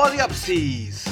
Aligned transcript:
Apodiopsis. 0.00 1.02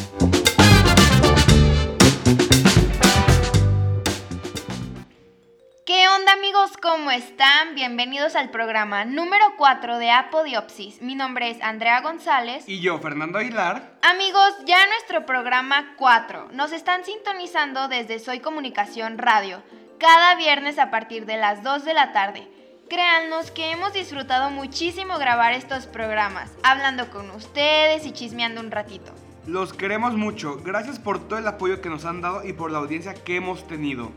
¿Qué 5.84 6.06
onda 6.06 6.32
amigos? 6.34 6.70
¿Cómo 6.80 7.10
están? 7.10 7.74
Bienvenidos 7.74 8.36
al 8.36 8.50
programa 8.50 9.04
número 9.04 9.44
4 9.58 9.98
de 9.98 10.12
Apodiopsis. 10.12 11.02
Mi 11.02 11.16
nombre 11.16 11.50
es 11.50 11.60
Andrea 11.62 12.00
González. 12.00 12.62
Y 12.68 12.80
yo, 12.80 13.00
Fernando 13.00 13.40
Aguilar. 13.40 13.98
Amigos, 14.02 14.54
ya 14.66 14.86
nuestro 14.86 15.26
programa 15.26 15.96
4. 15.96 16.50
Nos 16.52 16.70
están 16.70 17.04
sintonizando 17.04 17.88
desde 17.88 18.20
Soy 18.20 18.38
Comunicación 18.38 19.18
Radio, 19.18 19.64
cada 19.98 20.36
viernes 20.36 20.78
a 20.78 20.92
partir 20.92 21.26
de 21.26 21.38
las 21.38 21.64
2 21.64 21.84
de 21.84 21.94
la 21.94 22.12
tarde. 22.12 22.48
Créannos 22.88 23.50
que 23.50 23.72
hemos 23.72 23.92
disfrutado 23.92 24.48
muchísimo 24.50 25.18
grabar 25.18 25.54
estos 25.54 25.86
programas, 25.86 26.52
hablando 26.62 27.10
con 27.10 27.30
ustedes 27.32 28.06
y 28.06 28.12
chismeando 28.12 28.60
un 28.60 28.70
ratito. 28.70 29.12
Los 29.44 29.72
queremos 29.72 30.14
mucho. 30.14 30.58
Gracias 30.62 31.00
por 31.00 31.26
todo 31.26 31.40
el 31.40 31.48
apoyo 31.48 31.80
que 31.80 31.88
nos 31.88 32.04
han 32.04 32.20
dado 32.20 32.44
y 32.44 32.52
por 32.52 32.70
la 32.70 32.78
audiencia 32.78 33.14
que 33.14 33.36
hemos 33.36 33.66
tenido. 33.66 34.12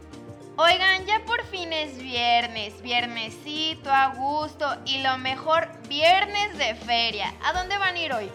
Oigan, 0.58 1.08
ya 1.08 1.26
por 1.26 1.44
fin 1.46 1.74
es 1.74 1.98
viernes, 1.98 2.80
viernesito 2.84 3.92
a 3.92 4.14
gusto 4.14 4.68
y 4.86 5.02
lo 5.02 5.18
mejor, 5.18 5.68
viernes 5.88 6.56
de 6.60 6.76
feria. 6.76 7.34
¿A 7.44 7.54
dónde 7.54 7.76
van 7.80 7.96
a 7.96 8.00
ir 8.00 8.14
hoy? 8.14 8.30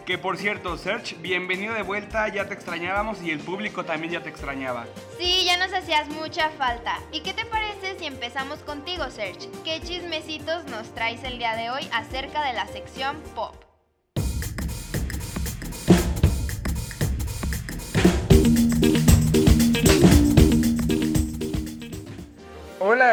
Que 0.06 0.18
por 0.18 0.36
cierto, 0.36 0.78
Serge, 0.78 1.16
bienvenido 1.16 1.74
de 1.74 1.82
vuelta, 1.82 2.28
ya 2.28 2.46
te 2.46 2.54
extrañábamos 2.54 3.20
y 3.22 3.32
el 3.32 3.40
público 3.40 3.84
también 3.84 4.12
ya 4.12 4.22
te 4.22 4.30
extrañaba. 4.30 4.86
Sí, 5.18 5.44
ya 5.44 5.56
nos 5.56 5.74
hacías 5.74 6.08
mucha 6.08 6.48
falta. 6.50 7.00
¿Y 7.10 7.22
qué 7.22 7.34
te 7.34 7.44
parece 7.44 7.98
si 7.98 8.06
empezamos 8.06 8.60
contigo, 8.60 9.10
Serge? 9.10 9.48
¿Qué 9.64 9.80
chismecitos 9.80 10.64
nos 10.66 10.94
traes 10.94 11.24
el 11.24 11.38
día 11.38 11.56
de 11.56 11.70
hoy 11.70 11.88
acerca 11.92 12.44
de 12.44 12.52
la 12.52 12.68
sección 12.68 13.20
pop? 13.34 13.67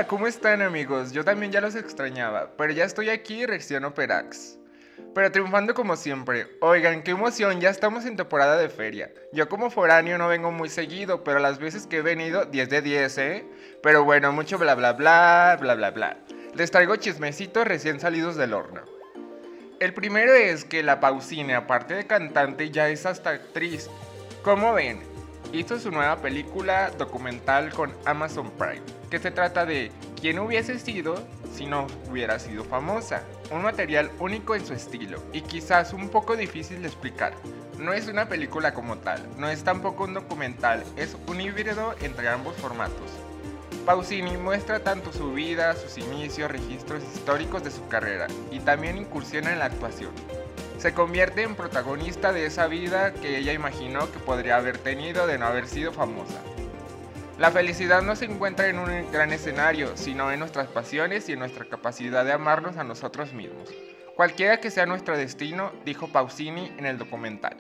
¿Cómo 0.04 0.28
están 0.28 0.62
amigos? 0.62 1.14
Yo 1.14 1.24
también 1.24 1.54
ya 1.54 1.62
los 1.62 1.76
extrañaba, 1.76 2.52
pero 2.58 2.74
ya 2.74 2.84
estoy 2.84 3.10
aquí 3.10 3.46
reacciono 3.46 3.94
Perax. 3.94 4.58
Pero 5.14 5.32
triunfando 5.32 5.74
como 5.74 5.96
siempre. 5.96 6.48
Oigan, 6.60 7.02
qué 7.02 7.12
emoción, 7.12 7.62
ya 7.62 7.70
estamos 7.70 8.06
en 8.06 8.18
temporada 8.18 8.58
de 8.58 8.68
feria. 8.68 9.14
Yo 9.32 9.48
como 9.48 9.70
foráneo 9.70 10.18
no 10.18 10.28
vengo 10.28 10.52
muy 10.52 10.68
seguido, 10.68 11.24
pero 11.24 11.40
las 11.40 11.60
veces 11.60 11.88
que 11.88 11.98
he 11.98 12.02
venido, 12.02 12.46
10 12.46 12.70
de 12.70 12.82
10, 12.82 13.18
¿eh? 13.20 13.46
Pero 13.82 14.04
bueno, 14.04 14.34
mucho 14.34 14.58
bla 14.58 14.76
bla 14.76 14.94
bla, 14.94 15.58
bla 15.62 15.76
bla 15.76 15.92
bla. 15.92 16.18
Les 16.56 16.72
traigo 16.72 16.98
chismecitos 16.98 17.66
recién 17.66 18.02
salidos 18.02 18.36
del 18.36 18.54
horno. 18.54 18.82
El 19.80 19.94
primero 19.94 20.34
es 20.34 20.66
que 20.66 20.84
la 20.84 21.00
Pausine, 21.00 21.56
aparte 21.56 21.94
de 21.94 22.06
cantante, 22.06 22.70
ya 22.70 22.90
es 22.90 23.06
hasta 23.06 23.30
actriz. 23.30 23.90
¿Cómo 24.44 24.74
ven? 24.74 25.15
Hizo 25.56 25.80
su 25.80 25.90
nueva 25.90 26.18
película 26.18 26.92
documental 26.98 27.72
con 27.72 27.94
Amazon 28.04 28.52
Prime, 28.52 28.82
que 29.10 29.20
se 29.20 29.32
trata 29.32 29.66
de 29.66 29.90
quién 30.20 30.38
hubiese 30.40 30.78
sido 30.80 31.26
si 31.54 31.66
no 31.66 31.88
hubiera 32.10 32.40
sido 32.40 32.66
famosa. 32.66 33.24
Un 33.52 33.62
material 33.62 34.12
único 34.20 34.54
en 34.54 34.66
su 34.66 34.74
estilo 34.74 35.24
y 35.32 35.40
quizás 35.40 35.94
un 35.94 36.10
poco 36.10 36.36
difícil 36.36 36.82
de 36.82 36.90
explicar. 36.90 37.36
No 37.80 37.94
es 37.94 38.10
una 38.10 38.28
película 38.28 38.74
como 38.74 38.98
tal, 38.98 39.26
no 39.38 39.48
es 39.48 39.64
tampoco 39.64 40.04
un 40.04 40.16
documental, 40.16 40.84
es 40.98 41.16
un 41.26 41.40
híbrido 41.40 41.96
entre 42.02 42.28
ambos 42.28 42.58
formatos. 42.58 43.10
Pausini 43.86 44.36
muestra 44.36 44.82
tanto 44.82 45.14
su 45.14 45.32
vida, 45.32 45.74
sus 45.76 45.98
inicios, 45.98 46.52
registros 46.52 47.02
históricos 47.02 47.64
de 47.64 47.72
su 47.72 47.88
carrera 47.88 48.28
y 48.52 48.60
también 48.60 48.98
incursiona 48.98 49.54
en 49.54 49.60
la 49.60 49.66
actuación. 49.66 50.12
Se 50.86 50.94
convierte 50.94 51.42
en 51.42 51.56
protagonista 51.56 52.32
de 52.32 52.46
esa 52.46 52.68
vida 52.68 53.12
que 53.12 53.40
ella 53.40 53.54
imaginó 53.54 54.12
que 54.12 54.20
podría 54.20 54.58
haber 54.58 54.78
tenido 54.78 55.26
de 55.26 55.40
no 55.40 55.48
haber 55.48 55.66
sido 55.66 55.92
famosa. 55.92 56.40
La 57.40 57.50
felicidad 57.50 58.04
no 58.04 58.16
se 58.16 58.26
encuentra 58.26 58.68
en 58.68 58.78
un 58.78 59.12
gran 59.12 59.34
escenario, 59.34 59.98
sino 59.98 60.32
en 60.32 60.38
nuestras 60.38 60.68
pasiones 60.68 61.28
y 61.28 61.34
en 61.34 61.40
nuestra 61.40 61.66
capacidad 61.66 62.24
de 62.24 62.34
amarnos 62.34 62.78
a 62.78 62.84
nosotros 62.84 63.34
mismos. 63.34 63.74
Cualquiera 64.16 64.60
que 64.60 64.70
sea 64.70 64.86
nuestro 64.86 65.18
destino, 65.18 65.72
dijo 65.86 66.08
Pausini 66.10 66.72
en 66.78 66.86
el 66.86 67.00
documental. 67.00 67.58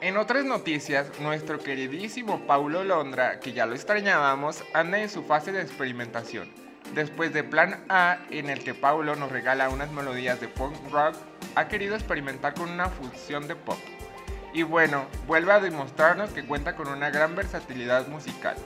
En 0.00 0.18
otras 0.18 0.44
noticias, 0.44 1.10
nuestro 1.18 1.58
queridísimo 1.58 2.46
Paulo 2.46 2.84
Londra, 2.84 3.40
que 3.40 3.54
ya 3.54 3.66
lo 3.66 3.74
extrañábamos, 3.74 4.62
anda 4.72 5.00
en 5.00 5.08
su 5.08 5.24
fase 5.24 5.50
de 5.50 5.62
experimentación. 5.62 6.67
Después 6.94 7.32
de 7.32 7.44
Plan 7.44 7.84
A, 7.88 8.18
en 8.30 8.50
el 8.50 8.64
que 8.64 8.74
Paulo 8.74 9.14
nos 9.14 9.30
regala 9.30 9.68
unas 9.68 9.90
melodías 9.92 10.40
de 10.40 10.48
punk 10.48 10.74
rock, 10.90 11.14
ha 11.54 11.68
querido 11.68 11.94
experimentar 11.94 12.54
con 12.54 12.70
una 12.70 12.88
fusión 12.88 13.46
de 13.46 13.56
pop. 13.56 13.78
Y 14.52 14.62
bueno, 14.62 15.06
vuelve 15.26 15.52
a 15.52 15.60
demostrarnos 15.60 16.30
que 16.30 16.44
cuenta 16.44 16.74
con 16.74 16.88
una 16.88 17.10
gran 17.10 17.36
versatilidad 17.36 18.08
musical. 18.08 18.56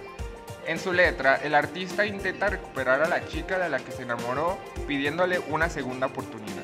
En 0.67 0.79
su 0.79 0.93
letra, 0.93 1.37
el 1.37 1.55
artista 1.55 2.07
intenta 2.07 2.49
recuperar 2.49 3.03
a 3.03 3.09
la 3.09 3.27
chica 3.27 3.59
de 3.59 3.69
la 3.69 3.81
que 3.81 3.91
se 3.91 4.03
enamoró 4.03 4.59
pidiéndole 4.87 5.41
una 5.41 5.69
segunda 5.69 6.07
oportunidad. 6.07 6.63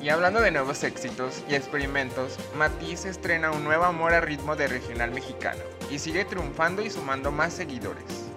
Y 0.00 0.08
hablando 0.08 0.40
de 0.40 0.52
nuevos 0.52 0.82
éxitos 0.84 1.42
y 1.48 1.54
experimentos, 1.56 2.38
Matiz 2.54 3.04
estrena 3.04 3.50
un 3.50 3.64
nuevo 3.64 3.84
amor 3.84 4.14
a 4.14 4.20
ritmo 4.20 4.56
de 4.56 4.68
regional 4.68 5.10
mexicano 5.10 5.60
y 5.90 5.98
sigue 5.98 6.24
triunfando 6.24 6.82
y 6.82 6.88
sumando 6.88 7.32
más 7.32 7.52
seguidores. 7.52 8.29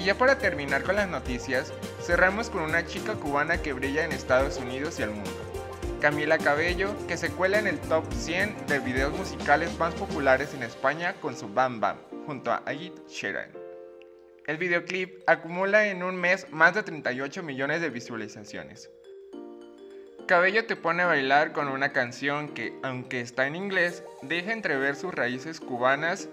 Y 0.00 0.04
ya 0.04 0.14
para 0.16 0.38
terminar 0.38 0.82
con 0.82 0.96
las 0.96 1.10
noticias, 1.10 1.74
cerramos 2.00 2.48
con 2.48 2.62
una 2.62 2.86
chica 2.86 3.12
cubana 3.16 3.60
que 3.60 3.74
brilla 3.74 4.02
en 4.02 4.12
Estados 4.12 4.56
Unidos 4.56 4.98
y 4.98 5.02
el 5.02 5.10
mundo. 5.10 5.30
Camila 6.00 6.38
Cabello, 6.38 6.94
que 7.06 7.18
se 7.18 7.28
cuela 7.30 7.58
en 7.58 7.66
el 7.66 7.78
top 7.80 8.10
100 8.14 8.66
de 8.66 8.78
videos 8.78 9.12
musicales 9.12 9.78
más 9.78 9.92
populares 9.92 10.54
en 10.54 10.62
España 10.62 11.16
con 11.20 11.36
su 11.36 11.48
Bam 11.48 11.80
Bam, 11.80 11.98
junto 12.24 12.50
a 12.50 12.62
Ed 12.68 12.92
Sheeran. 13.08 13.50
El 14.46 14.56
videoclip 14.56 15.20
acumula 15.26 15.86
en 15.86 16.02
un 16.02 16.16
mes 16.16 16.46
más 16.50 16.74
de 16.74 16.82
38 16.82 17.42
millones 17.42 17.82
de 17.82 17.90
visualizaciones. 17.90 18.90
Cabello 20.26 20.64
te 20.64 20.76
pone 20.76 21.02
a 21.02 21.08
bailar 21.08 21.52
con 21.52 21.68
una 21.68 21.92
canción 21.92 22.48
que, 22.48 22.72
aunque 22.82 23.20
está 23.20 23.46
en 23.46 23.54
inglés, 23.54 24.02
deja 24.22 24.54
entrever 24.54 24.96
sus 24.96 25.12
raíces 25.12 25.60
cubanas 25.60 26.30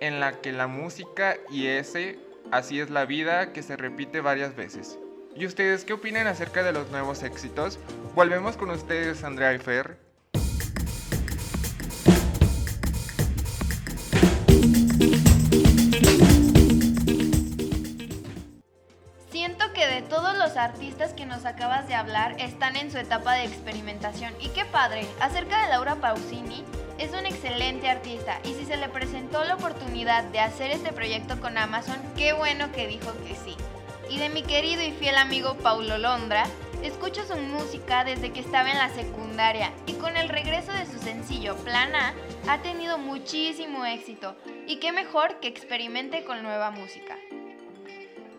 en 0.00 0.18
la 0.18 0.40
que 0.40 0.52
la 0.52 0.66
música 0.66 1.36
y 1.50 1.66
ese 1.66 2.18
Así 2.52 2.80
es 2.80 2.90
la 2.90 3.06
vida 3.06 3.54
que 3.54 3.62
se 3.62 3.78
repite 3.78 4.20
varias 4.20 4.54
veces. 4.54 4.98
¿Y 5.34 5.46
ustedes 5.46 5.86
qué 5.86 5.94
opinan 5.94 6.26
acerca 6.26 6.62
de 6.62 6.72
los 6.72 6.90
nuevos 6.90 7.22
éxitos? 7.22 7.78
Volvemos 8.14 8.58
con 8.58 8.68
ustedes, 8.68 9.24
Andrea 9.24 9.54
y 9.54 9.58
Fer. 9.58 9.96
Siento 19.30 19.72
que 19.72 19.86
de 19.86 20.02
todos 20.02 20.36
los 20.36 20.58
artistas 20.58 21.14
que 21.14 21.24
nos 21.24 21.46
acabas 21.46 21.88
de 21.88 21.94
hablar 21.94 22.36
están 22.38 22.76
en 22.76 22.90
su 22.90 22.98
etapa 22.98 23.32
de 23.32 23.44
experimentación. 23.44 24.34
Y 24.38 24.50
qué 24.50 24.66
padre, 24.66 25.06
acerca 25.20 25.62
de 25.62 25.70
Laura 25.70 25.94
Pausini, 25.94 26.66
es 26.98 27.12
un 27.12 27.26
excelente 27.26 27.88
artista 27.88 28.40
y 28.44 28.54
si 28.54 28.64
se 28.64 28.76
le 28.76 28.88
presentó 28.88 29.44
la 29.44 29.54
oportunidad 29.54 30.24
de 30.24 30.40
hacer 30.40 30.70
este 30.70 30.92
proyecto 30.92 31.40
con 31.40 31.58
Amazon, 31.58 31.96
qué 32.16 32.32
bueno 32.32 32.70
que 32.72 32.86
dijo 32.86 33.12
que 33.26 33.34
sí. 33.34 33.56
Y 34.10 34.18
de 34.18 34.28
mi 34.28 34.42
querido 34.42 34.82
y 34.82 34.92
fiel 34.92 35.16
amigo 35.16 35.56
Paulo 35.56 35.96
Londra, 35.98 36.44
escucho 36.82 37.24
su 37.24 37.36
música 37.36 38.04
desde 38.04 38.30
que 38.30 38.40
estaba 38.40 38.70
en 38.70 38.78
la 38.78 38.90
secundaria 38.90 39.72
y 39.86 39.94
con 39.94 40.16
el 40.16 40.28
regreso 40.28 40.72
de 40.72 40.86
su 40.86 40.98
sencillo 40.98 41.56
Plan 41.56 41.94
A 41.94 42.14
ha 42.48 42.62
tenido 42.62 42.98
muchísimo 42.98 43.84
éxito 43.86 44.36
y 44.66 44.76
qué 44.76 44.92
mejor 44.92 45.40
que 45.40 45.48
experimente 45.48 46.24
con 46.24 46.42
nueva 46.42 46.70
música. 46.70 47.16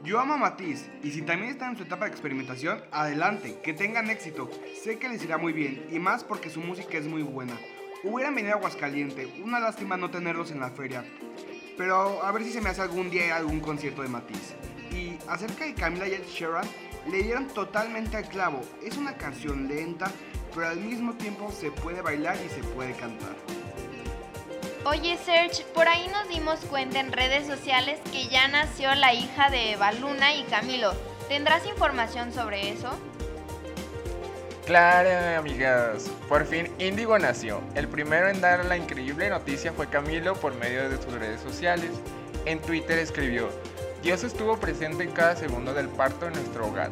Yo 0.03 0.19
amo 0.19 0.33
a 0.33 0.37
Matiz 0.37 0.89
y 1.01 1.11
si 1.11 1.21
también 1.21 1.51
están 1.51 1.71
en 1.71 1.77
su 1.77 1.83
etapa 1.83 2.05
de 2.05 2.11
experimentación, 2.11 2.83
adelante, 2.91 3.59
que 3.63 3.73
tengan 3.73 4.09
éxito. 4.09 4.49
Sé 4.83 4.99
que 4.99 5.07
les 5.07 5.23
irá 5.23 5.37
muy 5.37 5.53
bien 5.53 5.87
y 5.91 5.99
más 5.99 6.25
porque 6.25 6.49
su 6.49 6.59
música 6.59 6.97
es 6.97 7.05
muy 7.05 7.23
buena. 7.23 7.57
Hubieran 8.03 8.35
venido 8.35 8.55
a 8.55 8.57
Aguascaliente, 8.57 9.27
una 9.41 9.61
lástima 9.61 9.95
no 9.95 10.11
tenerlos 10.11 10.51
en 10.51 10.59
la 10.59 10.69
feria. 10.69 11.05
Pero 11.77 12.21
a 12.21 12.31
ver 12.33 12.43
si 12.43 12.51
se 12.51 12.59
me 12.59 12.69
hace 12.69 12.81
algún 12.81 13.09
día 13.09 13.33
algún 13.33 13.61
concierto 13.61 14.01
de 14.01 14.09
Matiz. 14.09 14.55
Y 14.91 15.17
acerca 15.25 15.63
de 15.63 15.73
Camila 15.73 16.05
y 16.05 16.21
Sheeran, 16.29 16.67
le 17.09 17.23
dieron 17.23 17.47
totalmente 17.47 18.17
al 18.17 18.27
clavo. 18.27 18.59
Es 18.83 18.97
una 18.97 19.15
canción 19.15 19.69
lenta, 19.69 20.11
pero 20.53 20.67
al 20.67 20.81
mismo 20.81 21.13
tiempo 21.13 21.49
se 21.49 21.71
puede 21.71 22.01
bailar 22.01 22.37
y 22.45 22.49
se 22.49 22.61
puede 22.75 22.91
cantar. 22.91 23.35
Oye 24.85 25.17
Serge, 25.17 25.63
por 25.73 25.87
ahí 25.87 26.05
nos 26.09 26.27
dimos 26.27 26.59
cuenta 26.65 26.99
en 26.99 27.13
redes 27.13 27.47
sociales 27.47 28.01
que 28.11 28.27
ya 28.27 28.49
nació 28.49 28.93
la 28.95 29.13
hija 29.13 29.49
de 29.49 29.71
Eva 29.71 29.93
Luna 29.93 30.35
y 30.35 30.43
Camilo. 30.43 30.91
¿Tendrás 31.29 31.65
información 31.65 32.33
sobre 32.33 32.69
eso? 32.69 32.91
Claro, 34.65 35.39
amigas. 35.39 36.09
Por 36.29 36.45
fin 36.45 36.69
Índigo 36.79 37.19
nació. 37.19 37.61
El 37.75 37.89
primero 37.89 38.29
en 38.29 38.39
dar 38.39 38.63
la 38.63 38.77
increíble 38.77 39.29
noticia 39.29 39.73
fue 39.73 39.87
Camilo 39.87 40.35
por 40.35 40.55
medio 40.55 40.89
de 40.89 40.95
sus 41.01 41.11
redes 41.13 41.41
sociales. 41.41 41.91
En 42.45 42.61
Twitter 42.61 42.97
escribió, 42.97 43.49
Dios 44.01 44.23
estuvo 44.23 44.57
presente 44.57 45.03
en 45.03 45.11
cada 45.11 45.35
segundo 45.35 45.73
del 45.73 45.89
parto 45.89 46.27
en 46.27 46.33
nuestro 46.33 46.67
hogar. 46.67 46.89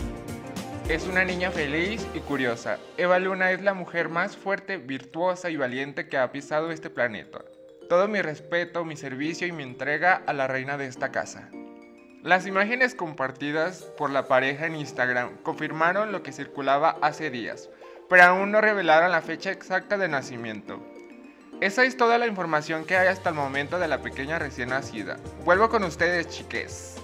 Es 0.89 1.07
una 1.07 1.23
niña 1.23 1.49
feliz 1.49 2.05
y 2.13 2.19
curiosa. 2.19 2.77
Eva 2.97 3.19
Luna 3.19 3.51
es 3.51 3.61
la 3.61 3.73
mujer 3.73 4.09
más 4.09 4.35
fuerte, 4.35 4.75
virtuosa 4.75 5.49
y 5.49 5.55
valiente 5.55 6.09
que 6.09 6.17
ha 6.17 6.29
pisado 6.33 6.71
este 6.71 6.89
planeta. 6.89 7.39
Todo 7.87 8.09
mi 8.09 8.21
respeto, 8.21 8.83
mi 8.83 8.97
servicio 8.97 9.47
y 9.47 9.53
mi 9.53 9.63
entrega 9.63 10.21
a 10.25 10.33
la 10.33 10.47
reina 10.47 10.77
de 10.77 10.87
esta 10.87 11.11
casa. 11.11 11.49
Las 12.23 12.45
imágenes 12.45 12.93
compartidas 12.93 13.81
por 13.97 14.11
la 14.11 14.27
pareja 14.27 14.67
en 14.67 14.75
Instagram 14.75 15.37
confirmaron 15.41 16.11
lo 16.11 16.21
que 16.21 16.31
circulaba 16.31 16.97
hace 17.01 17.31
días, 17.31 17.67
pero 18.09 18.25
aún 18.25 18.51
no 18.51 18.61
revelaron 18.61 19.11
la 19.11 19.23
fecha 19.23 19.49
exacta 19.49 19.97
de 19.97 20.07
nacimiento. 20.07 20.79
Esa 21.61 21.83
es 21.83 21.97
toda 21.97 22.19
la 22.19 22.27
información 22.27 22.85
que 22.85 22.95
hay 22.95 23.07
hasta 23.07 23.29
el 23.29 23.35
momento 23.35 23.79
de 23.79 23.87
la 23.87 24.03
pequeña 24.03 24.37
recién 24.37 24.69
nacida. 24.69 25.17
Vuelvo 25.45 25.69
con 25.69 25.83
ustedes, 25.83 26.27
chiques. 26.27 26.97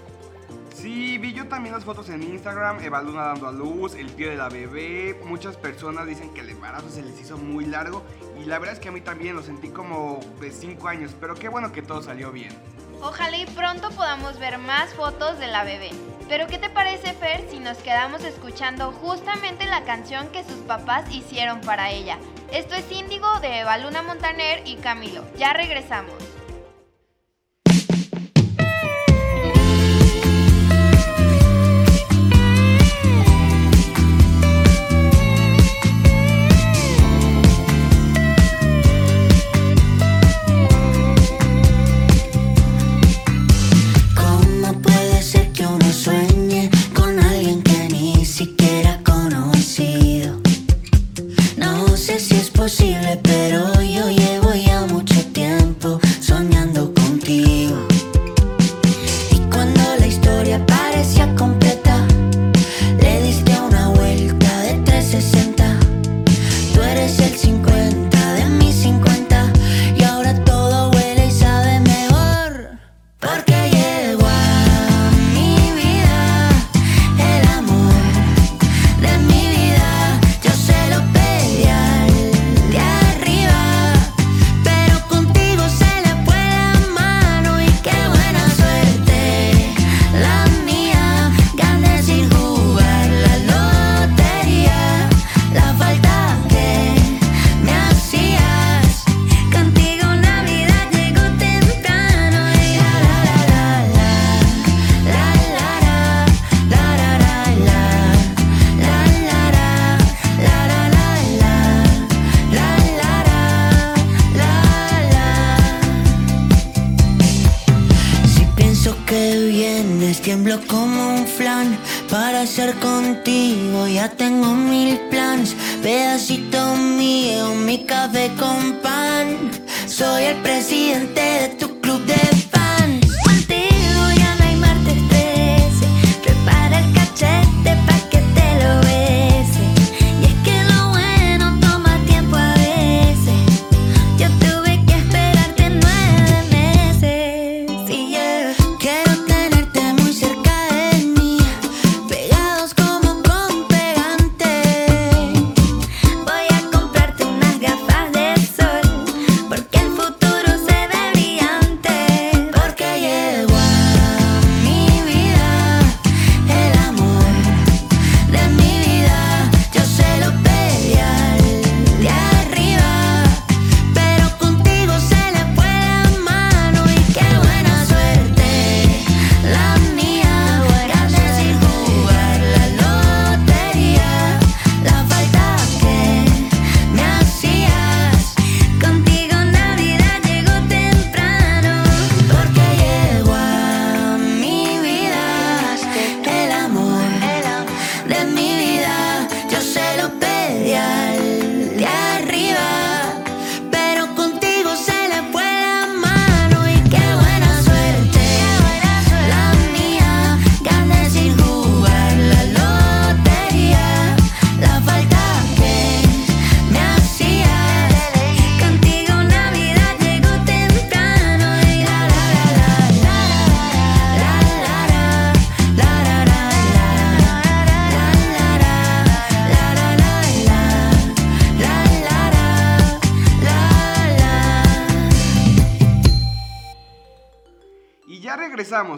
Sí, 0.76 1.18
vi 1.18 1.34
yo 1.34 1.48
también 1.48 1.74
las 1.74 1.84
fotos 1.84 2.10
en 2.10 2.22
Instagram, 2.22 2.84
Eva 2.84 3.02
Luna 3.02 3.24
dando 3.24 3.48
a 3.48 3.52
luz, 3.52 3.96
el 3.96 4.12
pie 4.12 4.30
de 4.30 4.36
la 4.36 4.50
bebé. 4.50 5.20
Muchas 5.26 5.58
personas 5.58 6.06
dicen 6.06 6.32
que 6.36 6.42
el 6.42 6.52
embarazo 6.52 6.92
se 6.92 7.02
les 7.02 7.20
hizo 7.20 7.40
muy 7.40 7.66
largo 7.66 8.04
y 8.40 8.46
la 8.46 8.60
verdad 8.60 8.76
es 8.76 8.80
que 8.80 8.90
a 8.90 8.92
mí 8.92 9.02
también 9.02 9.36
lo 9.36 9.42
sentí 9.42 9.70
como 9.70 10.20
de 10.40 10.52
5 10.52 10.88
años, 10.88 11.16
pero 11.20 11.34
qué 11.34 11.50
bueno 11.50 11.72
que 11.72 11.82
todo 11.82 12.04
salió 12.04 12.32
bien. 12.32 12.52
Ojalá 13.02 13.38
y 13.38 13.46
pronto 13.46 13.92
podamos 13.92 14.40
ver 14.40 14.58
más 14.58 14.94
fotos 14.94 15.38
de 15.40 15.48
la 15.48 15.64
bebé. 15.64 15.92
Pero 16.28 16.48
¿qué 16.48 16.58
te 16.58 16.70
parece, 16.70 17.14
Fer, 17.14 17.48
si 17.50 17.60
nos 17.60 17.78
quedamos 17.78 18.24
escuchando 18.24 18.92
justamente 18.92 19.66
la 19.66 19.84
canción 19.84 20.28
que 20.30 20.44
sus 20.44 20.60
papás 20.68 21.10
hicieron 21.12 21.62
para 21.62 21.92
ella? 21.92 22.18
Esto 22.52 22.76
es 22.76 22.92
Índigo 22.92 23.40
de 23.40 23.60
Eva 23.60 23.78
Luna 23.78 24.02
Montaner 24.02 24.62
y 24.66 24.78
Camilo. 24.78 25.24
Ya 25.38 25.54
regresamos. 25.54 26.16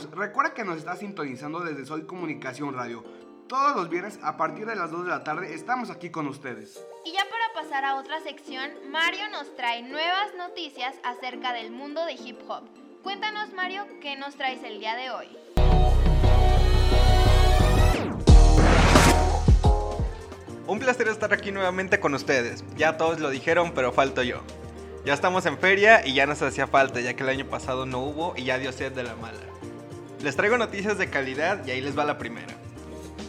Recuerda 0.08 0.53
que 0.53 0.63
nos 0.63 0.77
está 0.77 0.96
sintonizando 0.96 1.60
desde 1.60 1.86
Soy 1.86 2.06
Comunicación 2.06 2.74
Radio. 2.74 3.03
Todos 3.48 3.75
los 3.75 3.89
viernes 3.89 4.20
a 4.22 4.38
partir 4.38 4.65
de 4.65 4.75
las 4.75 4.91
2 4.91 5.06
de 5.06 5.10
la 5.10 5.24
tarde 5.24 5.53
estamos 5.53 5.89
aquí 5.89 6.10
con 6.10 6.27
ustedes. 6.27 6.84
Y 7.06 7.12
ya 7.12 7.25
para 7.29 7.53
pasar 7.53 7.84
a 7.84 7.96
otra 7.96 8.22
sección, 8.22 8.72
Mario 8.89 9.29
nos 9.29 9.56
trae 9.56 9.82
nuevas 9.82 10.34
noticias 10.38 10.96
acerca 11.03 11.51
del 11.53 11.72
mundo 11.72 12.06
de 12.06 12.13
hip 12.13 12.38
hop. 12.48 12.63
Cuéntanos 13.03 13.53
Mario, 13.53 13.86
¿qué 14.01 14.15
nos 14.15 14.36
traes 14.36 14.63
el 14.63 14.79
día 14.79 14.96
de 14.96 15.10
hoy? 15.10 15.27
Un 20.68 20.79
placer 20.79 21.08
estar 21.08 21.34
aquí 21.34 21.51
nuevamente 21.51 22.00
con 22.00 22.13
ustedes. 22.13 22.63
Ya 22.77 22.98
todos 22.98 23.20
lo 23.20 23.32
dijeron, 23.32 23.72
pero 23.74 23.91
falto 23.91 24.22
yo. 24.22 24.41
Ya 25.03 25.13
estamos 25.13 25.46
en 25.48 25.58
feria 25.58 26.06
y 26.06 26.13
ya 26.13 26.27
nos 26.27 26.41
hacía 26.44 26.68
falta, 26.68 27.00
ya 27.00 27.15
que 27.15 27.24
el 27.24 27.29
año 27.29 27.46
pasado 27.46 27.88
no 27.88 28.00
hubo 28.00 28.34
y 28.38 28.44
ya 28.44 28.60
dio 28.60 28.72
sed 28.72 28.91
de 28.91 29.03
la 29.03 29.15
mala. 29.15 29.39
Les 30.22 30.36
traigo 30.36 30.58
noticias 30.58 30.98
de 30.98 31.10
calidad 31.10 31.66
y 31.66 31.72
ahí 31.72 31.80
les 31.80 31.98
va 31.98 32.04
la 32.04 32.18
primera. 32.18 32.54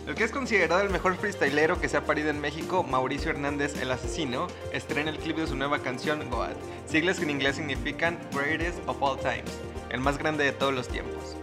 El 0.08 0.16
que 0.16 0.24
es 0.24 0.32
considerado 0.32 0.82
el 0.82 0.90
mejor 0.90 1.14
freestylero 1.14 1.80
que 1.80 1.88
se 1.88 1.96
ha 1.96 2.04
parido 2.04 2.30
en 2.30 2.40
México, 2.40 2.82
Mauricio 2.82 3.30
Hernández 3.30 3.80
el 3.80 3.92
Asesino, 3.92 4.48
estrena 4.72 5.10
el 5.10 5.18
clip 5.18 5.36
de 5.36 5.46
su 5.46 5.54
nueva 5.54 5.78
canción 5.78 6.28
Goat, 6.28 6.56
siglas 6.88 7.18
que 7.18 7.22
en 7.22 7.30
inglés 7.30 7.56
significan 7.56 8.18
Greatest 8.32 8.80
of 8.88 9.00
All 9.00 9.20
Times, 9.20 9.60
el 9.90 10.00
más 10.00 10.18
grande 10.18 10.42
de 10.42 10.50
todos 10.50 10.74
los 10.74 10.88
tiempos. 10.88 11.36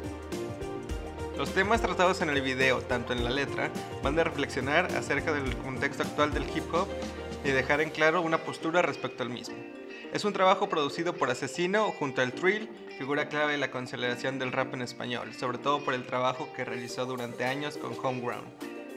Los 1.38 1.54
temas 1.54 1.82
tratados 1.82 2.20
en 2.22 2.30
el 2.30 2.42
video, 2.42 2.82
tanto 2.82 3.14
en 3.14 3.24
la 3.24 3.30
letra, 3.30 3.72
van 4.04 4.20
a 4.20 4.26
reflexionar 4.26 4.88
acerca 4.98 5.32
del 5.32 5.56
contexto 5.60 6.04
actual 6.04 6.34
del 6.34 6.50
hip 6.50 6.66
hop 6.74 6.90
y 7.46 7.52
dejar 7.52 7.80
en 7.80 7.92
claro 7.92 8.22
una 8.22 8.40
postura 8.40 8.82
respecto 8.82 9.24
al 9.24 9.30
mismo. 9.30 9.56
Es 10.18 10.26
un 10.26 10.34
trabajo 10.34 10.68
producido 10.68 11.14
por 11.14 11.30
Asesino 11.30 11.92
junto 11.92 12.24
al 12.24 12.34
Trill, 12.34 12.68
figura 12.98 13.30
clave 13.30 13.54
en 13.54 13.60
la 13.60 13.70
consolidación 13.70 14.40
del 14.40 14.52
rap 14.52 14.74
en 14.74 14.82
español, 14.82 15.32
sobre 15.36 15.60
todo 15.60 15.86
por 15.86 15.94
el 15.94 16.08
trabajo 16.08 16.52
que 16.56 16.66
realizó 16.66 17.06
durante 17.06 17.46
años 17.46 17.78
con 17.78 17.96
Homeground, 18.02 18.48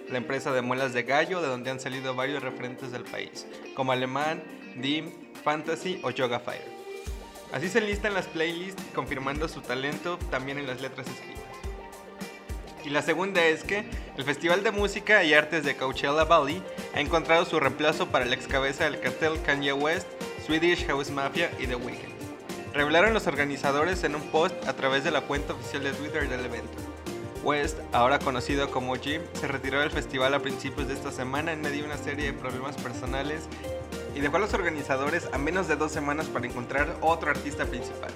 la 0.09 0.17
empresa 0.17 0.51
de 0.51 0.63
muelas 0.63 0.95
de 0.95 1.03
gallo 1.03 1.43
de 1.43 1.49
donde 1.49 1.71
han 1.71 1.79
salido 1.79 2.15
varios 2.15 2.43
referentes 2.43 2.91
del 2.91 3.05
país, 3.05 3.47
como 3.75 3.93
Alemán, 3.93 4.43
Dim, 4.77 5.13
Fantasy 5.45 6.01
o 6.05 6.11
Yoga 6.11 6.41
Fire. 6.41 6.65
Así 7.53 7.69
se 7.69 7.83
listan 7.83 8.15
las 8.15 8.27
playlists 8.27 8.83
confirmando 8.95 9.47
su 9.47 9.61
talento 9.61 10.19
también 10.31 10.57
en 10.57 10.67
las 10.67 10.81
letras 10.81 11.07
escritas. 11.07 11.45
Y 12.83 12.89
la 12.89 13.03
segunda 13.03 13.45
es 13.45 13.63
que 13.63 13.85
el 14.17 14.25
Festival 14.25 14.63
de 14.63 14.71
Música 14.71 15.23
y 15.23 15.35
Artes 15.35 15.65
de 15.65 15.77
Coachella 15.77 16.25
Valley 16.25 16.63
ha 16.95 17.01
encontrado 17.01 17.45
su 17.45 17.61
reemplazo 17.61 18.07
para 18.07 18.25
el 18.25 18.33
ex 18.33 18.49
cabeza 18.49 18.85
del 18.85 19.01
cartel 19.01 19.43
Kanye 19.43 19.75
West, 19.75 20.09
Swedish 20.51 20.85
House 20.89 21.13
Mafia 21.13 21.49
y 21.61 21.69
The 21.69 21.77
Weeknd. 21.77 22.13
Revelaron 22.75 23.15
los 23.15 23.29
organizadores 23.29 24.03
en 24.03 24.17
un 24.17 24.23
post 24.33 24.67
a 24.67 24.75
través 24.75 25.05
de 25.05 25.13
la 25.13 25.21
cuenta 25.21 25.53
oficial 25.53 25.85
de 25.85 25.93
Twitter 25.93 26.29
del 26.29 26.45
evento. 26.45 26.77
West, 27.45 27.79
ahora 27.93 28.19
conocido 28.19 28.69
como 28.69 28.97
Jim, 28.97 29.23
se 29.35 29.47
retiró 29.47 29.79
del 29.79 29.93
festival 29.93 30.35
a 30.35 30.41
principios 30.41 30.89
de 30.89 30.95
esta 30.95 31.13
semana 31.13 31.53
en 31.53 31.61
medio 31.61 31.83
de 31.83 31.85
una 31.85 31.99
serie 31.99 32.27
de 32.27 32.33
problemas 32.33 32.75
personales 32.79 33.43
y 34.13 34.19
dejó 34.19 34.39
a 34.39 34.41
los 34.41 34.53
organizadores 34.53 35.29
a 35.33 35.39
menos 35.39 35.69
de 35.69 35.77
dos 35.77 35.93
semanas 35.93 36.27
para 36.27 36.49
encontrar 36.49 36.97
otro 37.01 37.31
artista 37.31 37.65
principal. 37.65 38.11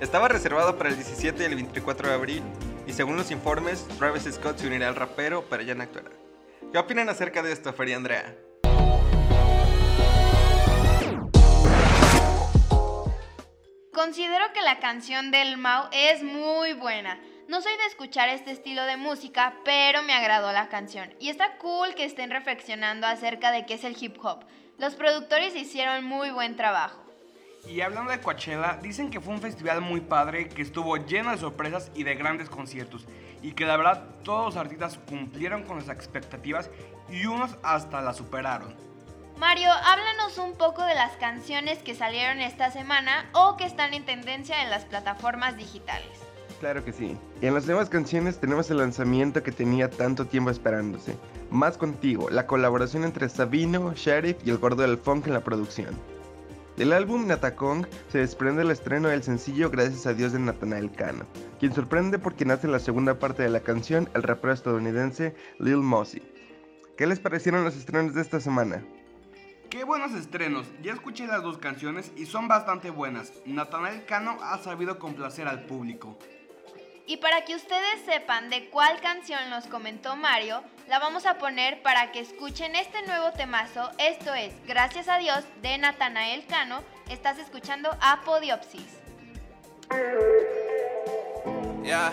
Estaba 0.00 0.28
reservado 0.28 0.78
para 0.78 0.88
el 0.88 0.96
17 0.96 1.42
y 1.42 1.46
el 1.46 1.56
24 1.56 2.08
de 2.08 2.14
abril, 2.14 2.42
y 2.86 2.94
según 2.94 3.18
los 3.18 3.30
informes, 3.30 3.86
Travis 3.98 4.22
Scott 4.32 4.56
se 4.56 4.66
unirá 4.66 4.88
al 4.88 4.96
rapero, 4.96 5.44
pero 5.50 5.62
ya 5.62 5.74
no 5.74 5.82
actuará. 5.82 6.10
¿Qué 6.72 6.78
opinan 6.78 7.10
acerca 7.10 7.42
de 7.42 7.52
esto, 7.52 7.70
Feria 7.74 7.96
Andrea? 7.98 8.34
Considero 13.96 14.52
que 14.52 14.60
la 14.60 14.78
canción 14.78 15.30
del 15.30 15.56
Mau 15.56 15.86
es 15.90 16.22
muy 16.22 16.74
buena. 16.74 17.18
No 17.48 17.62
soy 17.62 17.72
de 17.78 17.86
escuchar 17.86 18.28
este 18.28 18.50
estilo 18.50 18.84
de 18.84 18.98
música, 18.98 19.54
pero 19.64 20.02
me 20.02 20.12
agradó 20.12 20.52
la 20.52 20.68
canción. 20.68 21.14
Y 21.18 21.30
está 21.30 21.56
cool 21.56 21.94
que 21.94 22.04
estén 22.04 22.30
reflexionando 22.30 23.06
acerca 23.06 23.50
de 23.50 23.64
qué 23.64 23.72
es 23.72 23.84
el 23.84 23.96
hip 23.98 24.18
hop. 24.22 24.44
Los 24.76 24.96
productores 24.96 25.56
hicieron 25.56 26.04
muy 26.04 26.28
buen 26.28 26.56
trabajo. 26.56 27.02
Y 27.66 27.80
hablando 27.80 28.10
de 28.10 28.20
Coachella, 28.20 28.78
dicen 28.82 29.08
que 29.08 29.18
fue 29.18 29.32
un 29.32 29.40
festival 29.40 29.80
muy 29.80 30.02
padre, 30.02 30.50
que 30.50 30.60
estuvo 30.60 30.98
lleno 30.98 31.30
de 31.30 31.38
sorpresas 31.38 31.90
y 31.94 32.02
de 32.02 32.16
grandes 32.16 32.50
conciertos. 32.50 33.06
Y 33.40 33.52
que 33.52 33.64
la 33.64 33.78
verdad 33.78 34.04
todos 34.24 34.44
los 34.44 34.56
artistas 34.58 34.98
cumplieron 35.08 35.62
con 35.62 35.78
las 35.78 35.88
expectativas 35.88 36.68
y 37.08 37.24
unos 37.24 37.56
hasta 37.62 38.02
la 38.02 38.12
superaron. 38.12 38.76
Mario, 39.38 39.68
háblanos 39.70 40.38
un 40.38 40.54
poco 40.54 40.82
de 40.82 40.94
las 40.94 41.14
canciones 41.16 41.78
que 41.80 41.94
salieron 41.94 42.40
esta 42.40 42.70
semana 42.70 43.28
o 43.34 43.58
que 43.58 43.66
están 43.66 43.92
en 43.92 44.06
tendencia 44.06 44.62
en 44.62 44.70
las 44.70 44.86
plataformas 44.86 45.58
digitales. 45.58 46.08
Claro 46.58 46.82
que 46.82 46.92
sí. 46.92 47.18
Y 47.42 47.46
en 47.46 47.52
las 47.52 47.66
nuevas 47.66 47.90
canciones 47.90 48.40
tenemos 48.40 48.70
el 48.70 48.78
lanzamiento 48.78 49.42
que 49.42 49.52
tenía 49.52 49.90
tanto 49.90 50.24
tiempo 50.24 50.48
esperándose. 50.48 51.18
Más 51.50 51.76
contigo, 51.76 52.30
la 52.30 52.46
colaboración 52.46 53.04
entre 53.04 53.28
Sabino, 53.28 53.92
Sheriff 53.92 54.38
y 54.42 54.48
el 54.48 54.56
gordo 54.56 54.80
del 54.80 54.96
funk 54.96 55.26
en 55.26 55.34
la 55.34 55.44
producción. 55.44 55.94
Del 56.78 56.94
álbum 56.94 57.26
Natakong 57.26 57.86
se 58.08 58.18
desprende 58.18 58.62
el 58.62 58.70
estreno 58.70 59.08
del 59.08 59.22
sencillo 59.22 59.70
Gracias 59.70 60.06
a 60.06 60.14
Dios 60.14 60.32
de 60.32 60.38
Nathanael 60.38 60.90
Cano, 60.92 61.26
quien 61.60 61.74
sorprende 61.74 62.18
porque 62.18 62.46
nace 62.46 62.66
en 62.66 62.72
la 62.72 62.78
segunda 62.78 63.18
parte 63.18 63.42
de 63.42 63.50
la 63.50 63.60
canción 63.60 64.08
el 64.14 64.22
rapero 64.22 64.54
estadounidense 64.54 65.34
Lil 65.58 65.78
Mossy. 65.78 66.22
¿Qué 66.96 67.06
les 67.06 67.20
parecieron 67.20 67.64
los 67.64 67.76
estrenos 67.76 68.14
de 68.14 68.22
esta 68.22 68.40
semana? 68.40 68.82
Qué 69.70 69.84
buenos 69.84 70.12
estrenos, 70.12 70.66
ya 70.82 70.92
escuché 70.92 71.26
las 71.26 71.42
dos 71.42 71.58
canciones 71.58 72.12
y 72.16 72.26
son 72.26 72.46
bastante 72.46 72.90
buenas. 72.90 73.32
Nathanael 73.44 74.04
Cano 74.04 74.38
ha 74.40 74.58
sabido 74.58 74.98
complacer 74.98 75.48
al 75.48 75.64
público. 75.64 76.16
Y 77.06 77.18
para 77.18 77.44
que 77.44 77.54
ustedes 77.54 78.04
sepan 78.04 78.50
de 78.50 78.68
cuál 78.70 79.00
canción 79.00 79.48
nos 79.50 79.66
comentó 79.66 80.16
Mario, 80.16 80.62
la 80.88 80.98
vamos 80.98 81.26
a 81.26 81.38
poner 81.38 81.82
para 81.82 82.12
que 82.12 82.20
escuchen 82.20 82.74
este 82.76 83.02
nuevo 83.06 83.32
temazo. 83.32 83.90
Esto 83.98 84.34
es 84.34 84.54
Gracias 84.66 85.08
a 85.08 85.18
Dios 85.18 85.44
de 85.62 85.78
Natanael 85.78 86.46
Cano. 86.46 86.82
Estás 87.08 87.38
escuchando 87.38 87.90
Apodiopsis. 88.00 89.00
Yeah. 91.84 92.12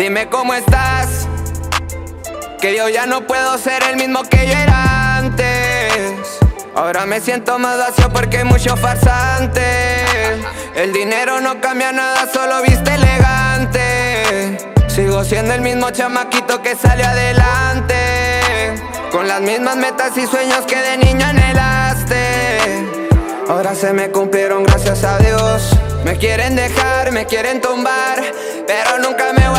Dime 0.00 0.30
cómo 0.30 0.54
estás. 0.54 1.28
Que 2.58 2.74
yo 2.74 2.88
ya 2.88 3.04
no 3.04 3.26
puedo 3.26 3.58
ser 3.58 3.82
el 3.82 3.96
mismo 3.96 4.22
que 4.22 4.46
yo 4.46 4.54
era 4.54 5.18
antes. 5.18 6.40
Ahora 6.74 7.04
me 7.04 7.20
siento 7.20 7.58
más 7.58 7.76
vacío 7.76 8.08
porque 8.10 8.38
hay 8.38 8.44
mucho 8.44 8.78
farsante. 8.78 9.60
El 10.74 10.94
dinero 10.94 11.42
no 11.42 11.60
cambia 11.60 11.92
nada, 11.92 12.26
solo 12.32 12.62
viste 12.62 12.94
elegante. 12.94 14.56
Sigo 14.88 15.22
siendo 15.22 15.52
el 15.52 15.60
mismo 15.60 15.90
chamaquito 15.90 16.62
que 16.62 16.74
sale 16.76 17.04
adelante. 17.04 18.80
Con 19.12 19.28
las 19.28 19.42
mismas 19.42 19.76
metas 19.76 20.16
y 20.16 20.26
sueños 20.26 20.60
que 20.66 20.76
de 20.76 20.96
niño 20.96 21.26
anhelaste. 21.26 22.86
Ahora 23.50 23.74
se 23.74 23.92
me 23.92 24.10
cumplieron, 24.10 24.64
gracias 24.64 25.04
a 25.04 25.18
Dios. 25.18 25.76
Me 26.04 26.16
quieren 26.16 26.56
dejar, 26.56 27.12
me 27.12 27.26
quieren 27.26 27.60
tumbar, 27.60 28.22
pero 28.66 28.98
nunca 28.98 29.34
me 29.34 29.49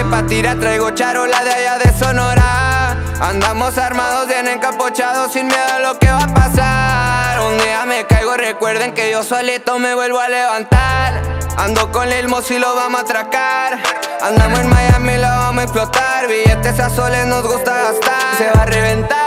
parque 0.00 0.04
pa' 0.10 0.26
tirar, 0.26 0.58
traigo 0.58 0.90
charola 0.90 1.42
de 1.44 1.50
allá 1.50 1.78
de 1.78 1.92
Sonora. 1.98 2.96
Andamos 3.20 3.76
armados, 3.78 4.26
bien 4.28 4.48
encapuchados, 4.48 5.32
sin 5.32 5.46
miedo 5.46 5.72
a 5.74 5.80
lo 5.80 5.98
que 5.98 6.10
va 6.10 6.24
a 6.24 6.34
pasar. 6.34 7.40
Un 7.40 7.58
día 7.58 7.84
me 7.86 8.06
caigo, 8.06 8.36
recuerden 8.36 8.94
que 8.94 9.10
yo 9.10 9.22
solito 9.22 9.78
me 9.78 9.94
vuelvo 9.94 10.20
a 10.20 10.28
levantar. 10.28 11.22
Ando 11.56 11.90
con 11.92 12.08
Lil 12.08 12.28
Mos 12.28 12.50
y 12.50 12.58
lo 12.58 12.74
vamos 12.74 13.00
a 13.00 13.02
atracar. 13.04 13.78
Andamos 14.22 14.60
en 14.60 14.68
Miami, 14.68 15.16
lo 15.16 15.28
vamos 15.28 15.60
a 15.60 15.64
explotar. 15.64 16.26
Billetes 16.28 16.80
azules 16.80 17.26
nos 17.26 17.42
gusta 17.42 17.74
gastar. 17.74 18.36
Se 18.38 18.50
va 18.56 18.62
a 18.62 18.66
reventar, 18.66 19.18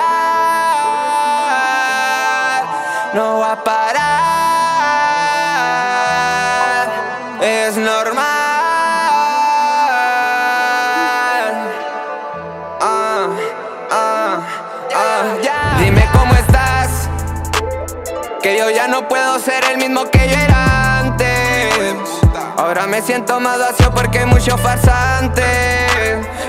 no 3.14 3.40
va 3.40 3.52
a 3.52 3.64
parar. 3.64 4.33
Que 18.44 18.58
yo 18.58 18.70
ya 18.70 18.90
no 18.90 19.08
puedo 19.08 19.40
ser 19.40 19.64
el 19.72 19.78
mismo 19.78 20.04
que 20.12 20.28
yo 20.28 20.36
era 20.36 21.00
antes. 21.00 21.74
Ahora 22.58 22.86
me 22.88 23.02
siento 23.02 23.40
más 23.40 23.58
vacío 23.58 23.90
porque 23.92 24.20
hay 24.20 24.26
mucho 24.26 24.58
farsante. 24.58 25.46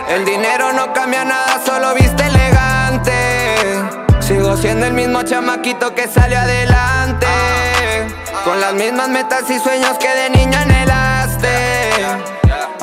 El 0.08 0.24
dinero 0.24 0.72
no 0.72 0.92
cambia 0.92 1.24
nada, 1.24 1.62
solo 1.64 1.94
viste 1.94 2.26
elegante. 2.26 3.12
Sigo 4.18 4.56
siendo 4.56 4.86
el 4.86 4.92
mismo 4.92 5.22
chamaquito 5.22 5.94
que 5.94 6.08
sale 6.08 6.36
adelante. 6.36 7.28
Con 8.44 8.60
las 8.60 8.74
mismas 8.74 9.08
metas 9.08 9.48
y 9.48 9.60
sueños 9.60 9.96
que 9.98 10.08
de 10.08 10.30
niño 10.30 10.58
anhelaste. 10.58 11.13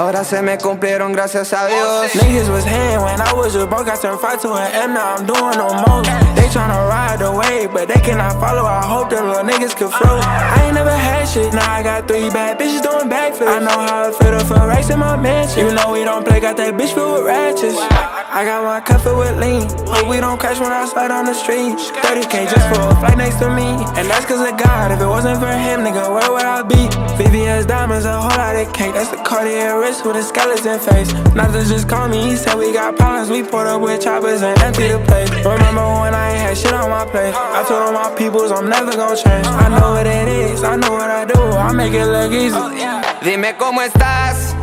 Ahora 0.02 0.24
se 0.24 0.42
me 0.42 0.58
cumplieron, 0.58 1.14
gracias 1.14 1.54
a 1.54 1.68
Dios. 1.68 2.16
Niggas 2.16 2.50
was 2.50 2.66
hand 2.66 3.04
when 3.04 3.22
I 3.22 3.34
was 3.34 3.54
a 3.56 3.68
broke, 3.68 3.88
I 3.88 3.96
turned 3.96 4.20
five 4.20 4.42
to 4.42 4.52
an 4.52 4.72
M, 4.74 4.96
now 4.96 5.14
I'm 5.14 5.28
doing 5.28 5.56
no 5.62 5.70
more. 5.86 6.02
They 6.34 6.50
tryna 6.50 6.90
ride 6.90 7.20
the 7.20 7.32
wave, 7.32 7.72
but 7.72 7.88
they 7.88 8.02
cannot 8.02 8.34
follow. 8.42 8.66
I 8.66 8.84
hope 8.84 9.12
the 9.12 9.22
little 9.22 9.44
niggas 9.44 9.76
can 9.76 9.90
float. 9.90 10.26
I 10.26 10.66
ain't 10.66 10.74
never 10.74 10.90
had 10.90 11.26
shit, 11.26 11.54
now 11.54 11.72
I 11.72 11.84
got 11.84 12.08
three 12.08 12.32
bad 12.32 12.58
bitches 12.58 12.82
doing 12.82 13.14
backflips. 13.14 13.46
I 13.46 13.60
know 13.60 13.78
how 13.78 14.10
it 14.10 14.16
feel 14.16 14.32
to 14.32 14.44
feel 14.44 14.66
racks 14.66 14.90
in 14.90 14.98
my 14.98 15.16
mansion. 15.16 15.68
You 15.68 15.72
know 15.72 15.92
we 15.92 16.04
don't 16.04 16.26
play, 16.26 16.40
got 16.40 16.58
that 16.58 16.74
bitch 16.74 16.96
filled 16.96 17.22
with 17.22 17.26
ratchets. 17.28 17.78
I 17.78 18.46
got 18.46 18.64
my 18.64 18.80
cup 18.80 19.02
filled 19.02 19.20
with 19.20 19.38
lean. 19.38 19.68
Hope 19.86 20.08
we 20.08 20.18
don't 20.18 20.40
crash 20.40 20.58
when 20.58 20.72
I 20.72 20.88
slide 20.88 21.12
on 21.12 21.26
the 21.26 21.36
street. 21.36 21.76
30k 21.78 22.48
just 22.48 22.66
for 22.74 22.80
a 22.80 22.96
flight 22.96 23.18
next 23.18 23.38
to 23.44 23.54
me. 23.54 23.68
And 24.00 24.10
that's 24.10 24.26
cause 24.26 24.40
of 24.40 24.58
God. 24.58 24.94
If 24.94 25.02
it 25.02 25.06
wasn't 25.06 25.38
for 25.38 25.52
him, 25.52 25.82
nigga, 25.84 26.08
where 26.08 26.32
would 26.32 26.48
I 26.48 26.64
be? 26.64 26.88
VVS 27.20 27.68
diamonds, 27.68 28.06
a 28.06 28.16
whole 28.16 28.32
lot 28.32 28.56
of 28.56 28.72
cake. 28.72 28.94
That's 28.94 29.12
the 29.12 29.18
Cartier 29.18 29.78
wrist 29.78 29.91
with 30.00 30.16
a 30.16 30.24
skeleton 30.24 30.80
face. 30.80 31.12
Not 31.36 31.52
to 31.52 31.60
just 31.66 31.88
call 31.90 32.08
me, 32.08 32.30
he 32.30 32.36
said 32.38 32.56
we 32.56 32.72
got 32.72 32.96
problems. 32.96 33.30
We 33.30 33.44
pulled 33.44 33.68
up 33.68 33.82
with 33.82 34.02
choppers 34.02 34.42
and 34.42 34.58
empty 34.64 34.88
the 34.88 35.00
place. 35.00 35.30
Remember 35.44 35.84
when 36.00 36.16
I 36.16 36.32
ain't 36.32 36.40
had 36.40 36.58
shit 36.58 36.74
on 36.74 36.90
my 36.90 37.06
plate? 37.06 37.34
I 37.36 37.64
told 37.68 37.94
my 37.94 38.10
peoples 38.16 38.52
I'm 38.52 38.70
never 38.70 38.92
gonna 38.96 39.16
change. 39.16 39.46
I 39.46 39.68
know 39.68 39.92
what 39.92 40.08
it 40.08 40.28
is, 40.28 40.64
I 40.64 40.78
know 40.78 40.94
what 40.94 41.10
I 41.10 41.26
do. 41.26 41.40
I 41.40 41.74
make 41.74 41.94
it 41.94 42.06
look 42.06 42.32
easy. 42.32 42.58
Dime 43.22 43.56
cómo 43.58 43.82
estás. 43.82 44.56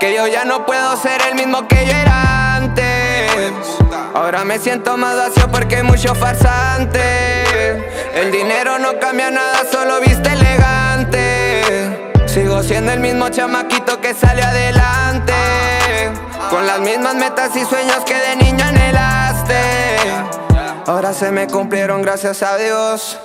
Que 0.00 0.14
yo 0.14 0.26
ya 0.26 0.44
no 0.44 0.66
puedo 0.66 0.96
ser 0.96 1.20
el 1.30 1.36
mismo 1.36 1.68
que 1.68 1.86
yo 1.86 1.92
era 1.92 2.56
antes. 2.56 3.62
Ahora 4.14 4.44
me 4.44 4.58
siento 4.58 4.96
más 4.96 5.16
vacío 5.16 5.48
porque 5.50 5.76
hay 5.76 5.84
mucho 5.84 6.14
farsante. 6.16 7.00
El 8.14 8.32
dinero 8.32 8.78
no 8.80 8.98
cambia 8.98 9.30
nada, 9.30 9.62
solo 9.70 10.00
viste 10.00 10.32
elegante. 10.32 10.81
Sigo 12.32 12.62
siendo 12.62 12.92
el 12.92 13.00
mismo 13.00 13.28
chamaquito 13.28 14.00
que 14.00 14.14
sale 14.14 14.40
adelante. 14.40 15.34
Con 16.48 16.66
las 16.66 16.80
mismas 16.80 17.14
metas 17.14 17.54
y 17.54 17.62
sueños 17.62 18.02
que 18.06 18.14
de 18.14 18.36
niño 18.36 18.64
anhelaste. 18.64 19.60
Ahora 20.86 21.12
se 21.12 21.30
me 21.30 21.46
cumplieron, 21.46 22.00
gracias 22.00 22.42
a 22.42 22.56
Dios. 22.56 23.18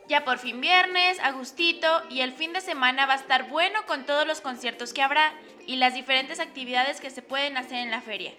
Ya 0.09 0.25
por 0.25 0.39
fin 0.39 0.59
viernes, 0.59 1.19
agustito 1.19 2.03
y 2.09 2.21
el 2.21 2.33
fin 2.33 2.51
de 2.51 2.61
semana 2.61 3.05
va 3.05 3.13
a 3.13 3.17
estar 3.17 3.47
bueno 3.47 3.85
con 3.85 4.07
todos 4.07 4.25
los 4.25 4.41
conciertos 4.41 4.91
que 4.91 5.03
habrá 5.03 5.31
y 5.67 5.75
las 5.75 5.93
diferentes 5.93 6.39
actividades 6.39 6.99
que 6.99 7.11
se 7.11 7.21
pueden 7.21 7.57
hacer 7.57 7.77
en 7.77 7.91
la 7.91 8.01
feria. 8.01 8.33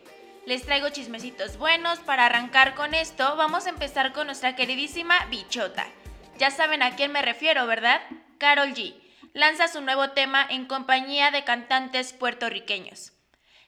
Les 0.46 0.66
traigo 0.66 0.88
chismecitos 0.88 1.58
buenos, 1.58 2.00
para 2.00 2.26
arrancar 2.26 2.74
con 2.74 2.92
esto 2.92 3.36
vamos 3.36 3.66
a 3.66 3.70
empezar 3.70 4.12
con 4.12 4.26
nuestra 4.26 4.56
queridísima 4.56 5.24
Bichota. 5.26 5.86
Ya 6.38 6.50
saben 6.50 6.82
a 6.82 6.96
quién 6.96 7.12
me 7.12 7.22
refiero, 7.22 7.66
¿verdad? 7.68 8.00
Carol 8.38 8.74
G. 8.74 8.94
Lanza 9.32 9.68
su 9.68 9.80
nuevo 9.80 10.10
tema 10.10 10.44
en 10.50 10.66
compañía 10.66 11.30
de 11.30 11.44
cantantes 11.44 12.12
puertorriqueños. 12.12 13.12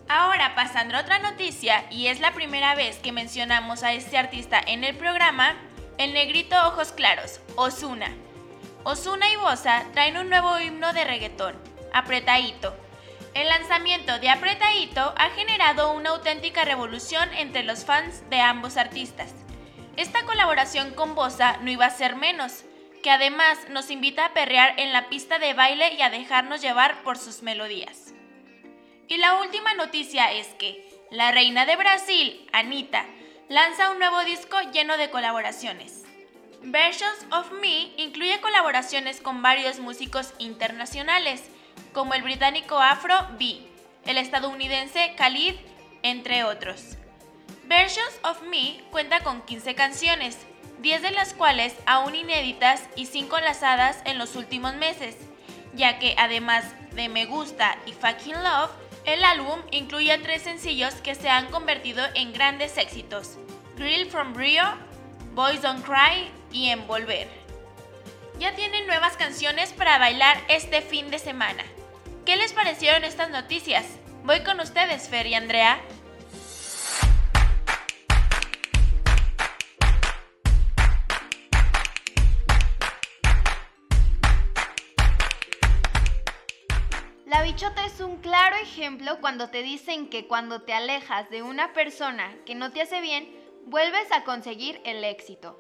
Ahora 0.08 0.54
pasando 0.54 0.96
a 0.96 1.02
otra 1.02 1.18
noticia, 1.18 1.86
y 1.90 2.08
es 2.08 2.20
la 2.20 2.34
primera 2.34 2.76
vez 2.76 3.00
que 3.00 3.12
mencionamos 3.12 3.82
a 3.82 3.94
este 3.94 4.20
artista 4.20 4.62
en 4.64 4.84
el 4.84 4.96
programa, 4.96 5.56
el 5.98 6.14
negrito 6.14 6.56
ojos 6.68 6.92
claros, 6.92 7.42
Osuna. 7.56 8.14
Osuna 8.84 9.28
y 9.32 9.36
Bosa 9.38 9.84
traen 9.94 10.18
un 10.18 10.30
nuevo 10.30 10.60
himno 10.60 10.94
de 10.94 11.06
reggaetón, 11.06 11.56
Apretadito. 11.92 12.76
El 13.34 13.48
lanzamiento 13.50 14.20
de 14.20 14.30
Apretadito 14.30 15.16
ha 15.18 15.32
generado 15.32 15.92
una 15.94 16.12
auténtica 16.12 16.66
revolución 16.66 17.28
entre 17.34 17.64
los 17.64 17.84
fans 17.84 18.22
de 18.30 18.42
ambos 18.42 18.78
artistas. 18.78 19.34
Esta 19.98 20.24
colaboración 20.24 20.94
con 20.94 21.16
Bosa 21.16 21.58
no 21.62 21.72
iba 21.72 21.88
a 21.88 21.90
ser 21.90 22.16
menos, 22.16 22.64
que 23.02 23.10
además 23.10 23.58
nos 23.70 23.90
invita 23.90 24.26
a 24.26 24.34
perrear 24.34 24.80
en 24.80 24.94
la 24.94 25.10
pista 25.10 25.40
de 25.40 25.56
baile 25.56 25.96
y 25.96 26.04
a 26.04 26.12
dejarnos 26.12 26.62
llevar 26.62 27.02
por 27.04 27.18
sus 27.18 27.42
melodías. 27.42 28.15
Y 29.08 29.18
la 29.18 29.40
última 29.40 29.74
noticia 29.76 30.32
es 30.32 30.48
que 30.56 30.84
la 31.12 31.32
reina 31.32 31.66
de 31.66 31.76
Brasil, 31.76 32.48
Anita, 32.52 33.06
lanza 33.50 33.92
un 33.92 34.00
nuevo 34.00 34.24
disco 34.24 34.58
lleno 34.74 34.98
de 34.98 35.12
colaboraciones. 35.12 36.04
Versions 36.64 37.28
of 37.32 37.52
Me 37.62 37.94
incluye 37.98 38.42
colaboraciones 38.42 39.22
con 39.22 39.44
varios 39.44 39.78
músicos 39.78 40.34
internacionales, 40.40 41.44
como 41.94 42.16
el 42.16 42.24
británico 42.24 42.80
Afro 42.80 43.16
B, 43.38 43.60
el 44.06 44.18
estadounidense 44.18 45.14
Khalid, 45.16 45.54
entre 46.02 46.44
otros. 46.44 46.98
Versions 47.66 48.20
of 48.24 48.42
Me 48.44 48.82
cuenta 48.90 49.20
con 49.20 49.44
15 49.44 49.76
canciones, 49.76 50.38
10 50.80 51.04
de 51.04 51.12
las 51.12 51.36
cuales 51.36 51.76
aún 51.86 52.16
inéditas 52.16 52.90
y 52.96 53.06
5 53.06 53.40
lanzadas 53.40 54.02
en 54.06 54.18
los 54.18 54.36
últimos 54.36 54.74
meses, 54.74 55.16
ya 55.76 56.00
que 56.00 56.16
además 56.18 56.66
de 56.96 57.10
Me 57.10 57.26
Gusta 57.26 57.78
y 57.86 57.92
Fucking 57.92 58.44
Love, 58.44 58.72
el 59.06 59.24
álbum 59.24 59.60
incluye 59.72 60.18
tres 60.20 60.42
sencillos 60.42 60.96
que 60.96 61.16
se 61.16 61.30
han 61.30 61.48
convertido 61.48 62.04
en 62.16 62.34
grandes 62.34 62.78
éxitos, 62.78 63.38
Grill 63.78 64.10
from 64.10 64.36
Rio, 64.36 64.64
Boys 65.34 65.62
Don't 65.62 65.86
Cry 65.86 66.32
y 66.52 66.70
Envolver. 66.70 67.28
Ya 68.40 68.54
tienen 68.56 68.88
nuevas 68.88 69.16
canciones 69.18 69.74
para 69.74 69.98
bailar 69.98 70.38
este 70.50 70.82
fin 70.82 71.10
de 71.10 71.20
semana. 71.20 71.64
¿Qué 72.26 72.36
les 72.36 72.54
parecieron 72.54 73.04
estas 73.04 73.30
noticias? 73.30 73.86
Voy 74.24 74.42
con 74.42 74.60
ustedes, 74.60 75.08
Fer 75.08 75.28
y 75.28 75.36
Andrea. 75.36 75.80
La 87.36 87.42
bichota 87.42 87.86
es 87.86 88.00
un 88.00 88.22
claro 88.22 88.56
ejemplo 88.56 89.20
cuando 89.20 89.50
te 89.50 89.62
dicen 89.62 90.10
que 90.10 90.26
cuando 90.26 90.62
te 90.62 90.74
alejas 90.74 91.30
de 91.30 91.44
una 91.44 91.74
persona 91.74 92.34
que 92.46 92.56
no 92.56 92.72
te 92.72 92.82
hace 92.82 93.02
bien, 93.02 93.30
vuelves 93.66 94.10
a 94.14 94.24
conseguir 94.24 94.80
el 94.86 95.04
éxito. 95.04 95.60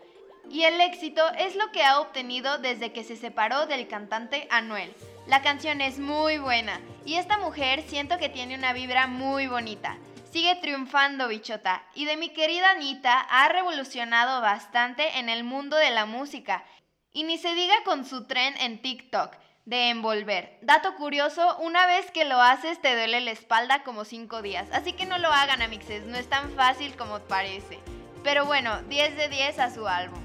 Y 0.49 0.63
el 0.63 0.79
éxito 0.79 1.21
es 1.37 1.57
lo 1.57 1.73
que 1.73 1.83
ha 1.83 1.99
obtenido 1.99 2.59
desde 2.59 2.93
que 2.93 3.03
se 3.03 3.17
separó 3.17 3.65
del 3.65 3.89
cantante 3.89 4.47
Anuel. 4.51 4.95
La 5.27 5.41
canción 5.41 5.81
es 5.81 5.99
muy 5.99 6.37
buena 6.37 6.79
y 7.05 7.15
esta 7.15 7.39
mujer 7.39 7.83
siento 7.85 8.17
que 8.19 8.29
tiene 8.29 8.55
una 8.55 8.71
vibra 8.71 9.07
muy 9.07 9.47
bonita. 9.47 9.97
Sigue 10.31 10.55
triunfando 10.55 11.27
Bichota 11.27 11.83
y 11.93 12.05
de 12.05 12.15
mi 12.15 12.29
querida 12.29 12.69
Anita 12.69 13.19
ha 13.19 13.49
revolucionado 13.49 14.39
bastante 14.39 15.19
en 15.19 15.27
el 15.27 15.43
mundo 15.43 15.75
de 15.75 15.89
la 15.89 16.05
música. 16.05 16.63
Y 17.11 17.25
ni 17.25 17.37
se 17.37 17.53
diga 17.53 17.75
con 17.83 18.05
su 18.05 18.27
tren 18.27 18.55
en 18.61 18.81
TikTok 18.81 19.35
de 19.65 19.89
envolver. 19.89 20.57
Dato 20.61 20.95
curioso, 20.95 21.57
una 21.57 21.87
vez 21.87 22.11
que 22.11 22.25
lo 22.25 22.41
haces 22.41 22.79
te 22.81 22.95
duele 22.95 23.19
la 23.21 23.31
espalda 23.31 23.83
como 23.83 24.05
5 24.05 24.41
días. 24.41 24.67
Así 24.71 24.93
que 24.93 25.05
no 25.05 25.17
lo 25.17 25.29
hagan 25.29 25.61
amixes, 25.61 26.05
no 26.05 26.17
es 26.17 26.29
tan 26.29 26.51
fácil 26.51 26.95
como 26.95 27.19
parece. 27.19 27.79
Pero 28.23 28.45
bueno, 28.45 28.81
10 28.83 29.17
de 29.17 29.27
10 29.29 29.59
a 29.59 29.73
su 29.73 29.87
álbum. 29.87 30.19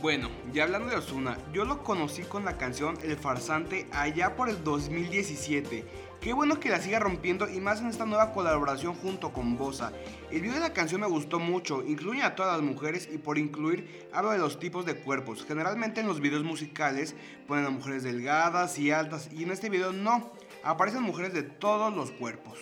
Bueno, 0.00 0.30
ya 0.52 0.64
hablando 0.64 0.90
de 0.90 0.96
Osuna, 0.96 1.38
yo 1.52 1.64
lo 1.64 1.82
conocí 1.82 2.22
con 2.22 2.44
la 2.44 2.58
canción 2.58 2.98
El 3.02 3.16
Farsante 3.16 3.88
allá 3.92 4.36
por 4.36 4.48
el 4.48 4.62
2017. 4.62 5.84
Qué 6.26 6.32
bueno 6.32 6.58
que 6.58 6.70
la 6.70 6.80
siga 6.80 6.98
rompiendo 6.98 7.48
y 7.48 7.60
más 7.60 7.80
en 7.80 7.86
esta 7.86 8.04
nueva 8.04 8.32
colaboración 8.32 8.96
junto 8.96 9.32
con 9.32 9.56
Bosa. 9.56 9.92
El 10.28 10.40
video 10.40 10.54
de 10.54 10.60
la 10.60 10.72
canción 10.72 11.00
me 11.00 11.06
gustó 11.06 11.38
mucho, 11.38 11.84
incluye 11.86 12.24
a 12.24 12.34
todas 12.34 12.54
las 12.54 12.68
mujeres 12.68 13.08
y 13.12 13.18
por 13.18 13.38
incluir 13.38 14.08
hablo 14.12 14.32
de 14.32 14.38
los 14.38 14.58
tipos 14.58 14.84
de 14.84 14.96
cuerpos. 14.96 15.44
Generalmente 15.46 16.00
en 16.00 16.08
los 16.08 16.20
videos 16.20 16.42
musicales 16.42 17.14
ponen 17.46 17.66
a 17.66 17.70
mujeres 17.70 18.02
delgadas 18.02 18.76
y 18.76 18.90
altas 18.90 19.28
y 19.32 19.44
en 19.44 19.52
este 19.52 19.70
video 19.70 19.92
no, 19.92 20.32
aparecen 20.64 21.02
mujeres 21.02 21.32
de 21.32 21.44
todos 21.44 21.94
los 21.94 22.10
cuerpos. 22.10 22.58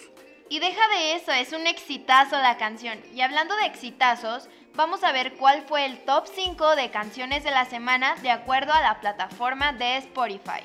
Y 0.51 0.59
deja 0.59 0.87
de 0.99 1.15
eso, 1.17 1.33
es 1.33 1.55
un 1.55 1.67
exitazo 1.67 2.37
la 2.37 2.59
canción. 2.59 2.99
Y 3.15 3.23
hablando 3.23 3.57
de 3.57 3.65
exitazos, 3.65 4.51
vamos 4.75 5.03
a 5.05 5.13
ver 5.13 5.37
cuál 5.37 5.65
fue 5.67 5.87
el 5.87 6.05
top 6.05 6.27
5 6.27 6.77
de 6.77 6.91
canciones 6.91 7.45
de 7.45 7.51
la 7.51 7.65
semana 7.65 8.15
de 8.17 8.31
acuerdo 8.31 8.75
a 8.75 8.83
la 8.83 9.01
plataforma 9.01 9.73
de 9.73 9.97
Spotify. 9.97 10.61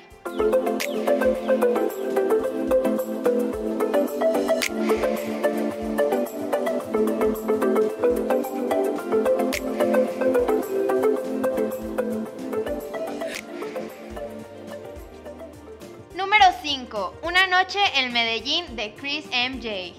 Noche 17.70 18.00
en 18.00 18.12
Medellín 18.12 18.64
de 18.74 18.92
Chris 18.94 19.26
MJ. 19.26 19.94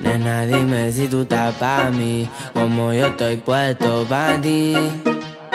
Nena, 0.00 0.46
dime 0.46 0.90
si 0.90 1.06
tú 1.06 1.22
estás 1.22 1.54
pa' 1.54 1.90
mí, 1.90 2.28
como 2.52 2.92
yo 2.92 3.06
estoy 3.06 3.36
puesto 3.36 4.04
pa' 4.08 4.40
ti. 4.40 4.74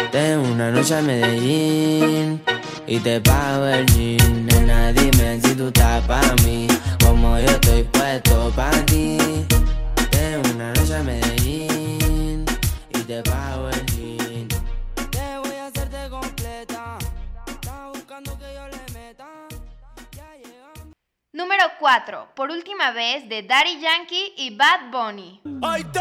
Tengo 0.10 0.48
una 0.48 0.72
noche 0.72 1.00
en 1.00 1.06
Medellín 1.08 2.42
y 2.88 3.00
te 3.00 3.20
pago 3.20 3.66
el 3.66 3.86
jean. 3.88 4.46
Nena, 4.46 4.94
dime 4.94 5.42
si 5.42 5.54
tú 5.56 5.68
estás 5.68 6.02
pa' 6.06 6.36
mí, 6.46 6.68
como 7.04 7.38
yo 7.38 7.50
estoy 7.50 7.84
puesto 7.84 8.50
pa' 8.56 8.72
ti. 8.86 9.18
Tengo 10.10 10.50
una 10.56 10.72
noche 10.74 10.96
en 10.96 11.06
Medellín 11.06 11.77
te 13.24 13.32
pago 13.32 13.70
el 13.70 13.86
jean. 13.88 14.48
Te 15.10 15.38
voy 15.40 15.56
a 15.56 15.68
hacerte 15.68 16.10
completa. 16.10 16.98
Estás 17.48 17.90
buscando 17.94 18.38
que 18.38 18.54
yo 18.54 18.68
le 18.68 18.94
meta. 18.94 19.28
Ya 20.12 20.36
llegamos. 20.36 20.94
Número 21.34 21.64
4. 21.80 22.30
Por 22.36 22.52
última 22.52 22.92
vez 22.92 23.28
de 23.28 23.42
Daddy 23.42 23.80
Yankee 23.80 24.34
y 24.38 24.56
Bad 24.56 24.92
Bunny. 24.92 25.42
Hoy 25.64 25.84
te 25.86 26.00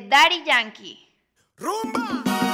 Daddy 0.00 0.42
Yankee. 0.44 0.98
¡Rumba! 1.56 2.47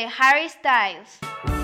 De 0.00 0.06
Harry 0.06 0.48
Styles. 0.48 1.59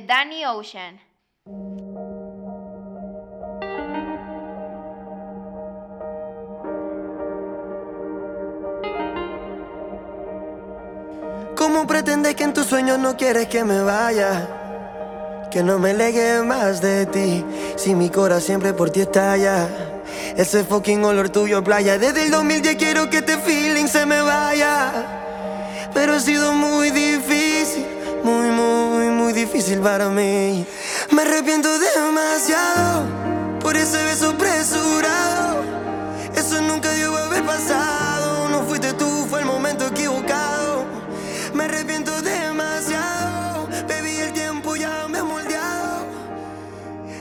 Danny 0.00 0.44
Ocean. 0.46 1.00
¿Cómo 11.56 11.86
pretendes 11.86 12.34
que 12.34 12.44
en 12.44 12.54
tus 12.54 12.66
sueños 12.66 12.98
no 12.98 13.16
quieres 13.16 13.46
que 13.46 13.62
me 13.62 13.82
vaya? 13.82 14.48
Que 15.50 15.62
no 15.62 15.78
me 15.78 15.94
legue 15.94 16.42
más 16.42 16.80
de 16.80 17.06
ti, 17.06 17.44
si 17.76 17.94
mi 17.94 18.08
corazón 18.08 18.42
siempre 18.42 18.72
por 18.72 18.90
ti 18.90 19.02
estalla. 19.02 19.68
Ese 20.36 20.64
fucking 20.64 21.04
olor 21.04 21.28
tuyo 21.28 21.62
playa, 21.62 21.98
desde 21.98 22.24
el 22.24 22.30
2010 22.30 22.76
quiero 22.76 23.10
que 23.10 23.18
este 23.18 23.36
feeling 23.36 23.86
se 23.86 24.06
me 24.06 24.22
vaya. 24.22 24.90
Pero 25.94 26.14
ha 26.14 26.20
sido 26.20 26.52
muy 26.52 26.90
difícil, 26.90 27.86
muy, 28.24 28.48
muy, 28.48 29.08
difícil 29.32 29.80
para 29.80 30.08
mí. 30.08 30.66
Me 31.10 31.22
arrepiento 31.22 31.68
demasiado 31.78 33.04
por 33.60 33.76
ese 33.76 34.02
beso 34.04 34.30
apresurado. 34.30 35.62
Eso 36.34 36.60
nunca 36.62 36.90
debió 36.90 37.16
haber 37.16 37.44
pasado. 37.44 38.48
No 38.48 38.62
fuiste 38.62 38.92
tú, 38.94 39.26
fue 39.28 39.40
el 39.40 39.46
momento 39.46 39.86
equivocado. 39.86 40.84
Me 41.54 41.64
arrepiento 41.64 42.22
demasiado, 42.22 43.68
baby, 43.88 44.16
el 44.16 44.32
tiempo 44.32 44.76
ya 44.76 45.06
me 45.08 45.18
ha 45.18 45.24
moldeado. 45.24 46.06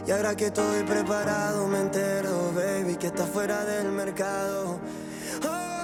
Y 0.08 0.12
ahora 0.12 0.36
que 0.36 0.48
estoy 0.48 0.84
preparado, 0.84 1.68
me 1.68 1.80
entero, 1.80 2.52
baby, 2.56 2.96
que 2.96 3.08
está 3.08 3.26
fuera 3.26 3.64
del 3.66 3.92
mercado. 3.92 4.80
Oh. 5.44 5.82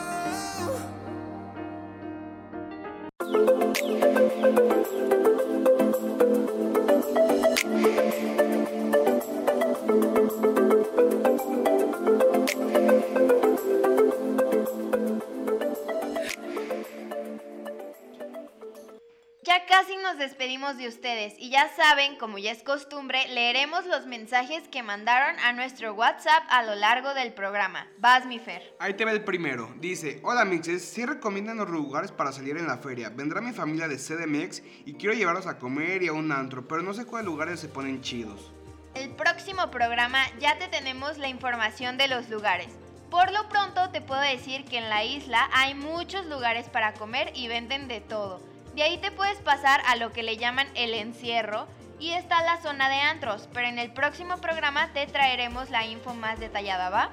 Casi 19.68 19.98
nos 19.98 20.18
despedimos 20.18 20.78
de 20.78 20.88
ustedes 20.88 21.36
y 21.38 21.50
ya 21.50 21.70
saben, 21.76 22.16
como 22.16 22.38
ya 22.38 22.52
es 22.52 22.64
costumbre, 22.64 23.28
leeremos 23.28 23.86
los 23.86 24.08
mensajes 24.08 24.68
que 24.70 24.82
mandaron 24.82 25.38
a 25.40 25.52
nuestro 25.52 25.94
WhatsApp 25.94 26.44
a 26.50 26.64
lo 26.64 26.76
largo 26.76 27.14
del 27.14 27.34
programa. 27.34 27.86
Vas, 28.00 28.26
mi 28.26 28.40
Fer. 28.40 28.76
Ahí 28.80 28.94
te 28.94 29.06
ve 29.06 29.12
el 29.12 29.24
primero. 29.24 29.72
Dice, 29.80 30.20
hola 30.24 30.46
mixes, 30.46 30.84
sí 30.84 31.06
recomiendan 31.06 31.58
los 31.58 31.70
lugares 31.70 32.12
para 32.12 32.32
salir 32.32 32.58
en 32.58 32.68
la 32.68 32.78
feria. 32.78 33.10
Vendrá 33.10 33.42
mi 33.42 33.52
familia 33.52 33.88
de 33.88 33.98
CDMX 33.98 34.64
y 34.86 34.94
quiero 34.94 35.14
llevarlos 35.14 35.48
a 35.48 35.60
comer 35.60 36.02
y 36.02 36.08
a 36.08 36.14
un 36.14 36.32
antro, 36.32 36.68
pero 36.68 36.82
no 36.82 36.94
sé 36.94 37.06
cuáles 37.06 37.26
lugares 37.26 37.60
se 37.60 37.68
ponen 37.68 38.02
chidos. 38.02 38.52
El 38.96 39.10
próximo 39.16 39.70
programa 39.70 40.24
ya 40.40 40.58
te 40.58 40.68
tenemos 40.70 41.18
la 41.18 41.28
información 41.28 41.98
de 41.98 42.08
los 42.08 42.30
lugares. 42.30 42.70
Por 43.12 43.32
lo 43.32 43.48
pronto 43.50 43.90
te 43.92 44.02
puedo 44.02 44.22
decir 44.22 44.66
que 44.66 44.78
en 44.78 44.90
la 44.90 45.04
isla 45.04 45.50
hay 45.54 45.76
muchos 45.76 46.26
lugares 46.26 46.70
para 46.70 46.94
comer 46.94 47.32
y 47.36 47.48
venden 47.48 47.88
de 47.88 48.02
todo. 48.02 48.42
De 48.78 48.84
ahí 48.84 49.00
te 49.00 49.10
puedes 49.10 49.40
pasar 49.40 49.82
a 49.88 49.96
lo 49.96 50.14
que 50.14 50.22
le 50.22 50.38
llaman 50.38 50.68
el 50.76 50.94
encierro 50.94 51.68
y 52.00 52.12
está 52.12 52.44
la 52.44 52.62
zona 52.62 52.90
de 52.90 52.98
antros, 52.98 53.50
pero 53.52 53.68
en 53.68 53.80
el 53.80 53.92
próximo 53.92 54.38
programa 54.38 54.94
te 54.94 55.08
traeremos 55.08 55.72
la 55.72 55.88
info 55.88 56.14
más 56.14 56.40
detallada, 56.40 56.92
¿va? 56.92 57.10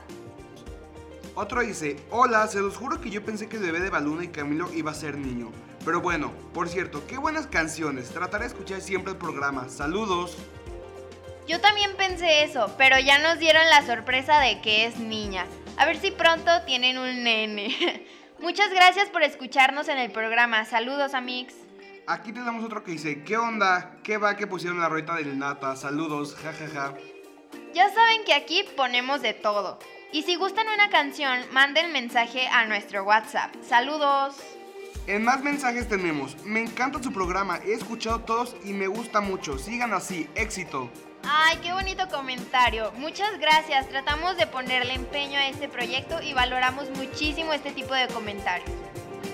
Otro 1.34 1.62
dice, 1.62 1.96
hola, 2.10 2.46
se 2.48 2.60
los 2.60 2.76
juro 2.76 3.00
que 3.00 3.08
yo 3.08 3.24
pensé 3.24 3.48
que 3.48 3.56
el 3.56 3.62
bebé 3.62 3.80
de 3.80 3.88
Baluna 3.88 4.24
y 4.24 4.28
Camilo 4.28 4.70
iba 4.74 4.90
a 4.90 4.94
ser 4.94 5.16
niño. 5.16 5.52
Pero 5.86 6.02
bueno, 6.02 6.34
por 6.52 6.68
cierto, 6.68 7.06
qué 7.06 7.16
buenas 7.16 7.46
canciones. 7.46 8.10
Trataré 8.10 8.44
de 8.44 8.48
escuchar 8.48 8.82
siempre 8.82 9.12
el 9.12 9.18
programa. 9.18 9.70
Saludos. 9.70 10.36
Yo 11.48 11.62
también 11.62 11.96
pensé 11.96 12.44
eso, 12.44 12.74
pero 12.76 12.98
ya 12.98 13.18
nos 13.20 13.38
dieron 13.38 13.66
la 13.70 13.86
sorpresa 13.86 14.38
de 14.38 14.60
que 14.60 14.84
es 14.84 14.98
niña. 14.98 15.46
A 15.78 15.86
ver 15.86 15.96
si 15.96 16.10
pronto 16.10 16.50
tienen 16.66 16.98
un 16.98 17.24
nene. 17.24 18.06
Muchas 18.44 18.68
gracias 18.68 19.08
por 19.08 19.22
escucharnos 19.22 19.88
en 19.88 19.96
el 19.96 20.12
programa. 20.12 20.66
Saludos, 20.66 21.14
Amix. 21.14 21.54
Aquí 22.06 22.30
tenemos 22.30 22.62
otro 22.62 22.84
que 22.84 22.90
dice, 22.90 23.24
¿qué 23.24 23.38
onda? 23.38 23.96
¿Qué 24.02 24.18
va 24.18 24.36
que 24.36 24.46
pusieron 24.46 24.80
la 24.80 24.90
rueda 24.90 25.14
del 25.14 25.38
nata? 25.38 25.74
Saludos, 25.76 26.36
jajaja. 26.36 26.92
Ya 27.72 27.88
saben 27.88 28.22
que 28.26 28.34
aquí 28.34 28.62
ponemos 28.76 29.22
de 29.22 29.32
todo. 29.32 29.78
Y 30.12 30.24
si 30.24 30.36
gustan 30.36 30.66
una 30.68 30.90
canción, 30.90 31.38
manden 31.52 31.90
mensaje 31.90 32.46
a 32.48 32.66
nuestro 32.66 33.04
WhatsApp. 33.04 33.50
Saludos. 33.66 34.36
En 35.06 35.24
más 35.24 35.42
mensajes 35.42 35.88
tenemos, 35.88 36.36
me 36.44 36.60
encanta 36.60 37.02
su 37.02 37.14
programa, 37.14 37.60
he 37.64 37.72
escuchado 37.72 38.20
todos 38.20 38.56
y 38.62 38.74
me 38.74 38.88
gusta 38.88 39.22
mucho. 39.22 39.56
Sigan 39.56 39.94
así, 39.94 40.28
éxito. 40.34 40.90
Ay, 41.26 41.58
qué 41.62 41.72
bonito 41.72 42.08
comentario. 42.08 42.92
Muchas 42.92 43.38
gracias. 43.38 43.88
Tratamos 43.88 44.36
de 44.36 44.46
ponerle 44.46 44.94
empeño 44.94 45.38
a 45.38 45.48
este 45.48 45.68
proyecto 45.68 46.20
y 46.22 46.34
valoramos 46.34 46.90
muchísimo 46.90 47.52
este 47.52 47.72
tipo 47.72 47.94
de 47.94 48.08
comentarios. 48.08 48.70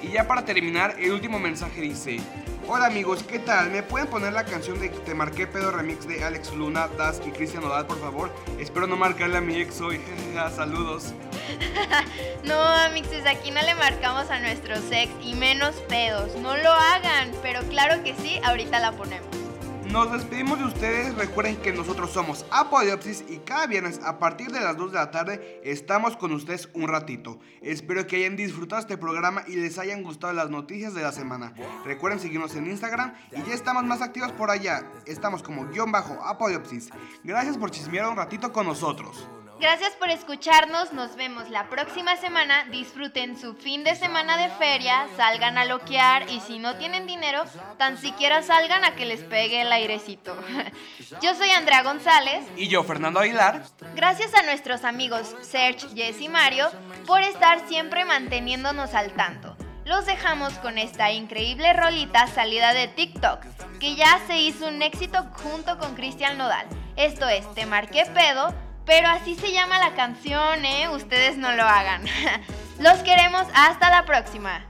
Y 0.02 0.08
ya 0.12 0.26
para 0.26 0.44
terminar, 0.44 0.96
el 0.98 1.12
último 1.12 1.38
mensaje 1.38 1.80
dice, 1.80 2.20
Hola 2.68 2.86
amigos, 2.86 3.24
¿qué 3.24 3.40
tal? 3.40 3.70
¿Me 3.70 3.82
pueden 3.82 4.06
poner 4.06 4.32
la 4.32 4.44
canción 4.44 4.78
de 4.78 4.90
Te 4.90 5.12
Marqué 5.12 5.46
Pedo 5.46 5.72
Remix 5.72 6.06
de 6.06 6.22
Alex 6.22 6.52
Luna, 6.54 6.88
Das 6.96 7.20
y 7.26 7.30
Cristian 7.32 7.64
Nodal, 7.64 7.86
por 7.86 8.00
favor? 8.00 8.30
Espero 8.60 8.86
no 8.86 8.96
marcarle 8.96 9.38
a 9.38 9.40
mi 9.40 9.56
ex 9.56 9.80
hoy. 9.80 10.00
Saludos. 10.54 11.12
no, 12.44 12.54
amixes, 12.62 13.26
aquí 13.26 13.50
no 13.50 13.60
le 13.62 13.74
marcamos 13.74 14.30
a 14.30 14.38
nuestros 14.38 14.80
ex 14.92 15.10
y 15.20 15.34
menos 15.34 15.74
pedos. 15.88 16.36
No 16.36 16.56
lo 16.56 16.70
hagan, 16.70 17.32
pero 17.42 17.60
claro 17.62 18.04
que 18.04 18.14
sí, 18.14 18.38
ahorita 18.44 18.78
la 18.78 18.92
ponemos. 18.92 19.39
Nos 19.92 20.12
despedimos 20.12 20.56
de 20.56 20.66
ustedes. 20.66 21.16
Recuerden 21.16 21.56
que 21.56 21.72
nosotros 21.72 22.12
somos 22.12 22.46
Apodiopsis 22.52 23.24
y 23.28 23.38
cada 23.38 23.66
viernes 23.66 24.00
a 24.04 24.20
partir 24.20 24.52
de 24.52 24.60
las 24.60 24.76
2 24.76 24.92
de 24.92 24.98
la 24.98 25.10
tarde 25.10 25.60
estamos 25.64 26.16
con 26.16 26.30
ustedes 26.30 26.68
un 26.74 26.86
ratito. 26.86 27.40
Espero 27.60 28.06
que 28.06 28.16
hayan 28.16 28.36
disfrutado 28.36 28.80
este 28.80 28.96
programa 28.96 29.42
y 29.48 29.56
les 29.56 29.78
hayan 29.78 30.04
gustado 30.04 30.32
las 30.32 30.48
noticias 30.48 30.94
de 30.94 31.02
la 31.02 31.10
semana. 31.10 31.54
Recuerden 31.84 32.20
seguirnos 32.20 32.54
en 32.54 32.68
Instagram 32.68 33.14
y 33.32 33.42
ya 33.48 33.52
estamos 33.52 33.82
más 33.84 34.00
activos 34.00 34.30
por 34.30 34.50
allá. 34.50 34.84
Estamos 35.06 35.42
como 35.42 35.66
guion 35.66 35.90
bajo 35.90 36.24
Apodiopsis. 36.24 36.90
Gracias 37.24 37.58
por 37.58 37.72
chismear 37.72 38.06
un 38.08 38.16
ratito 38.16 38.52
con 38.52 38.66
nosotros. 38.66 39.26
Gracias 39.60 39.92
por 39.96 40.08
escucharnos, 40.08 40.94
nos 40.94 41.16
vemos 41.16 41.50
la 41.50 41.68
próxima 41.68 42.16
semana, 42.16 42.64
disfruten 42.70 43.38
su 43.38 43.54
fin 43.54 43.84
de 43.84 43.94
semana 43.94 44.38
de 44.38 44.48
feria, 44.48 45.06
salgan 45.18 45.58
a 45.58 45.66
loquear 45.66 46.30
y 46.30 46.40
si 46.40 46.58
no 46.58 46.76
tienen 46.76 47.06
dinero, 47.06 47.44
tan 47.76 47.98
siquiera 47.98 48.42
salgan 48.42 48.86
a 48.86 48.94
que 48.94 49.04
les 49.04 49.20
pegue 49.20 49.60
el 49.60 49.70
airecito. 49.70 50.34
Yo 51.20 51.34
soy 51.34 51.50
Andrea 51.50 51.82
González. 51.82 52.46
Y 52.56 52.68
yo, 52.68 52.84
Fernando 52.84 53.20
Aguilar. 53.20 53.62
Gracias 53.94 54.32
a 54.32 54.42
nuestros 54.44 54.84
amigos 54.84 55.36
Serge, 55.42 55.88
Jess 55.94 56.22
y 56.22 56.30
Mario 56.30 56.70
por 57.06 57.20
estar 57.20 57.68
siempre 57.68 58.06
manteniéndonos 58.06 58.94
al 58.94 59.12
tanto. 59.12 59.58
Los 59.84 60.06
dejamos 60.06 60.54
con 60.54 60.78
esta 60.78 61.12
increíble 61.12 61.74
rolita 61.74 62.26
salida 62.28 62.72
de 62.72 62.88
TikTok, 62.88 63.44
que 63.78 63.94
ya 63.94 64.20
se 64.26 64.38
hizo 64.38 64.68
un 64.68 64.80
éxito 64.80 65.26
junto 65.42 65.76
con 65.76 65.94
Cristian 65.96 66.38
Nodal. 66.38 66.66
Esto 66.96 67.28
es 67.28 67.52
Te 67.54 67.66
Marqué 67.66 68.06
Pedo 68.14 68.54
pero 68.90 69.06
así 69.06 69.36
se 69.36 69.52
llama 69.52 69.78
la 69.78 69.94
canción, 69.94 70.64
¿eh? 70.64 70.88
Ustedes 70.88 71.38
no 71.38 71.52
lo 71.52 71.62
hagan. 71.62 72.02
Los 72.80 72.98
queremos, 73.04 73.46
hasta 73.54 73.88
la 73.88 74.04
próxima. 74.04 74.66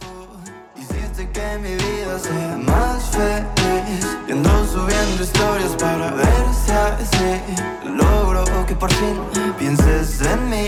Hiciste 0.76 1.30
que 1.30 1.56
mi 1.56 1.74
vida 1.74 2.18
sea 2.18 2.56
más 2.59 3.02
feliz 3.16 4.18
Viendo 4.26 4.50
subiendo 4.66 5.22
historias 5.22 5.74
para 5.78 6.11
ver 6.11 6.44
si 6.52 6.70
así 6.70 7.88
Logro 7.88 8.44
que 8.66 8.74
por 8.74 8.92
fin 8.92 9.18
pienses 9.59 10.20
en 10.20 10.50
mí 10.50 10.66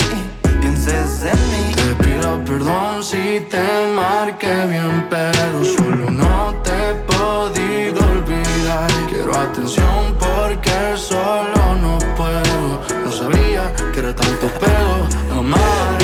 Pienses 0.60 1.22
en 1.22 1.40
mí 1.50 1.74
Te 1.74 2.04
pido 2.04 2.42
perdón 2.44 3.02
si 3.02 3.40
te 3.50 3.62
marqué 3.94 4.66
bien 4.66 5.06
Pero 5.10 5.64
solo 5.64 6.10
no 6.10 6.54
te 6.62 6.70
he 6.70 6.94
podido 7.16 8.00
olvidar 8.12 8.90
Quiero 9.08 9.34
atención 9.34 10.16
porque 10.18 10.96
solo 10.96 11.51
tanto 14.52 14.66
pedo 14.66 15.38
amar 15.38 15.98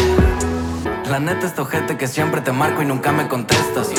La 1.08 1.20
neta 1.20 1.46
es 1.46 1.54
tojete 1.54 1.96
que 1.96 2.06
siempre 2.06 2.40
te 2.40 2.52
marco 2.52 2.82
y 2.82 2.86
nunca 2.86 3.12
me 3.12 3.28
contestas 3.28 3.90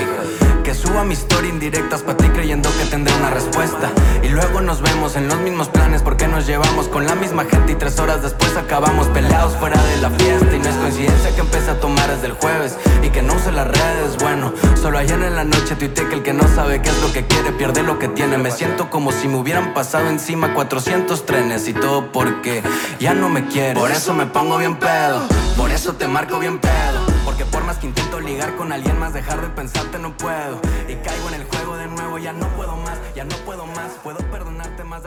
Que 0.90 0.94
suba 0.94 1.06
mi 1.06 1.14
story 1.14 1.50
indirectas 1.50 2.02
pa' 2.02 2.18
ti 2.18 2.28
creyendo 2.30 2.68
que 2.76 2.86
tendré 2.86 3.14
una 3.16 3.30
respuesta. 3.30 3.92
Y 4.24 4.30
luego 4.30 4.60
nos 4.62 4.82
vemos 4.82 5.16
en 5.16 5.28
los 5.28 5.38
mismos 5.38 5.70
planes 5.70 6.02
porque 6.02 6.28
nos 6.28 6.48
llevamos 6.48 6.88
con 6.88 7.06
la 7.06 7.14
misma 7.14 7.46
gente 7.46 7.74
Y 7.74 7.76
tres 7.76 8.00
horas 8.00 8.24
después 8.24 8.58
acabamos 8.58 9.08
peleados 9.10 9.56
fuera 9.58 9.80
de 9.84 9.98
la 9.98 10.10
fiesta. 10.10 10.56
Y 10.56 10.58
no 10.58 10.68
es 10.68 10.76
coincidencia 10.78 11.36
que 11.36 11.42
empecé 11.42 11.70
a 11.70 11.80
tomar 11.80 12.10
desde 12.10 12.26
el 12.26 12.34
jueves 12.34 12.76
Y 13.04 13.10
que 13.10 13.22
no 13.22 13.36
use 13.36 13.52
las 13.52 13.68
redes, 13.68 14.18
bueno 14.20 14.52
Solo 14.82 14.98
ayer 14.98 15.22
en 15.22 15.36
la 15.36 15.44
noche 15.44 15.76
tuiteé 15.76 16.08
que 16.08 16.16
el 16.16 16.24
que 16.24 16.34
no 16.34 16.48
sabe 16.48 16.82
qué 16.82 16.90
es 16.90 17.02
lo 17.02 17.14
que 17.14 17.24
quiere 17.26 17.52
pierde 17.52 17.84
lo 17.84 18.00
que 18.00 18.08
tiene. 18.08 18.40
Me 18.40 18.50
siento 18.50 18.90
como 18.90 19.12
si 19.12 19.28
me 19.28 19.38
hubieran 19.38 19.76
pasado 19.76 20.10
encima 20.10 20.56
400 20.56 21.24
trenes 21.24 21.68
Y 21.68 21.74
todo 21.74 22.12
porque 22.12 22.64
ya 23.00 23.14
no 23.14 23.30
me 23.30 23.48
quieres 23.48 23.78
Por 23.78 23.92
eso 23.92 24.16
me 24.16 24.26
pongo 24.26 24.58
bien 24.58 24.78
pedo 24.78 25.22
Por 25.56 25.70
eso 25.70 25.94
te 25.94 26.08
marco 26.08 26.40
bien 26.40 26.58
pedo 26.58 27.09
porque 27.40 27.52
por 27.52 27.64
más 27.64 27.78
que 27.78 27.88
intento 27.88 28.20
ligar 28.20 28.58
con 28.58 28.74
alguien 28.74 29.00
más, 29.00 29.14
dejar 29.14 29.40
de 29.42 29.48
pensarte 29.48 29.98
no 29.98 30.16
puedo. 30.18 30.60
Y 30.90 30.96
caigo 30.96 31.30
en 31.30 31.36
el 31.36 31.46
juego 31.46 31.78
de 31.78 31.88
nuevo 31.88 32.18
ya 32.18 32.34
no 32.34 32.46
puedo 32.50 32.76
más, 32.76 33.00
ya 33.16 33.24
no 33.24 33.36
puedo 33.46 33.66
más. 33.66 33.92
Puedo 34.04 34.18
perdonarte 34.30 34.84
más, 34.84 35.04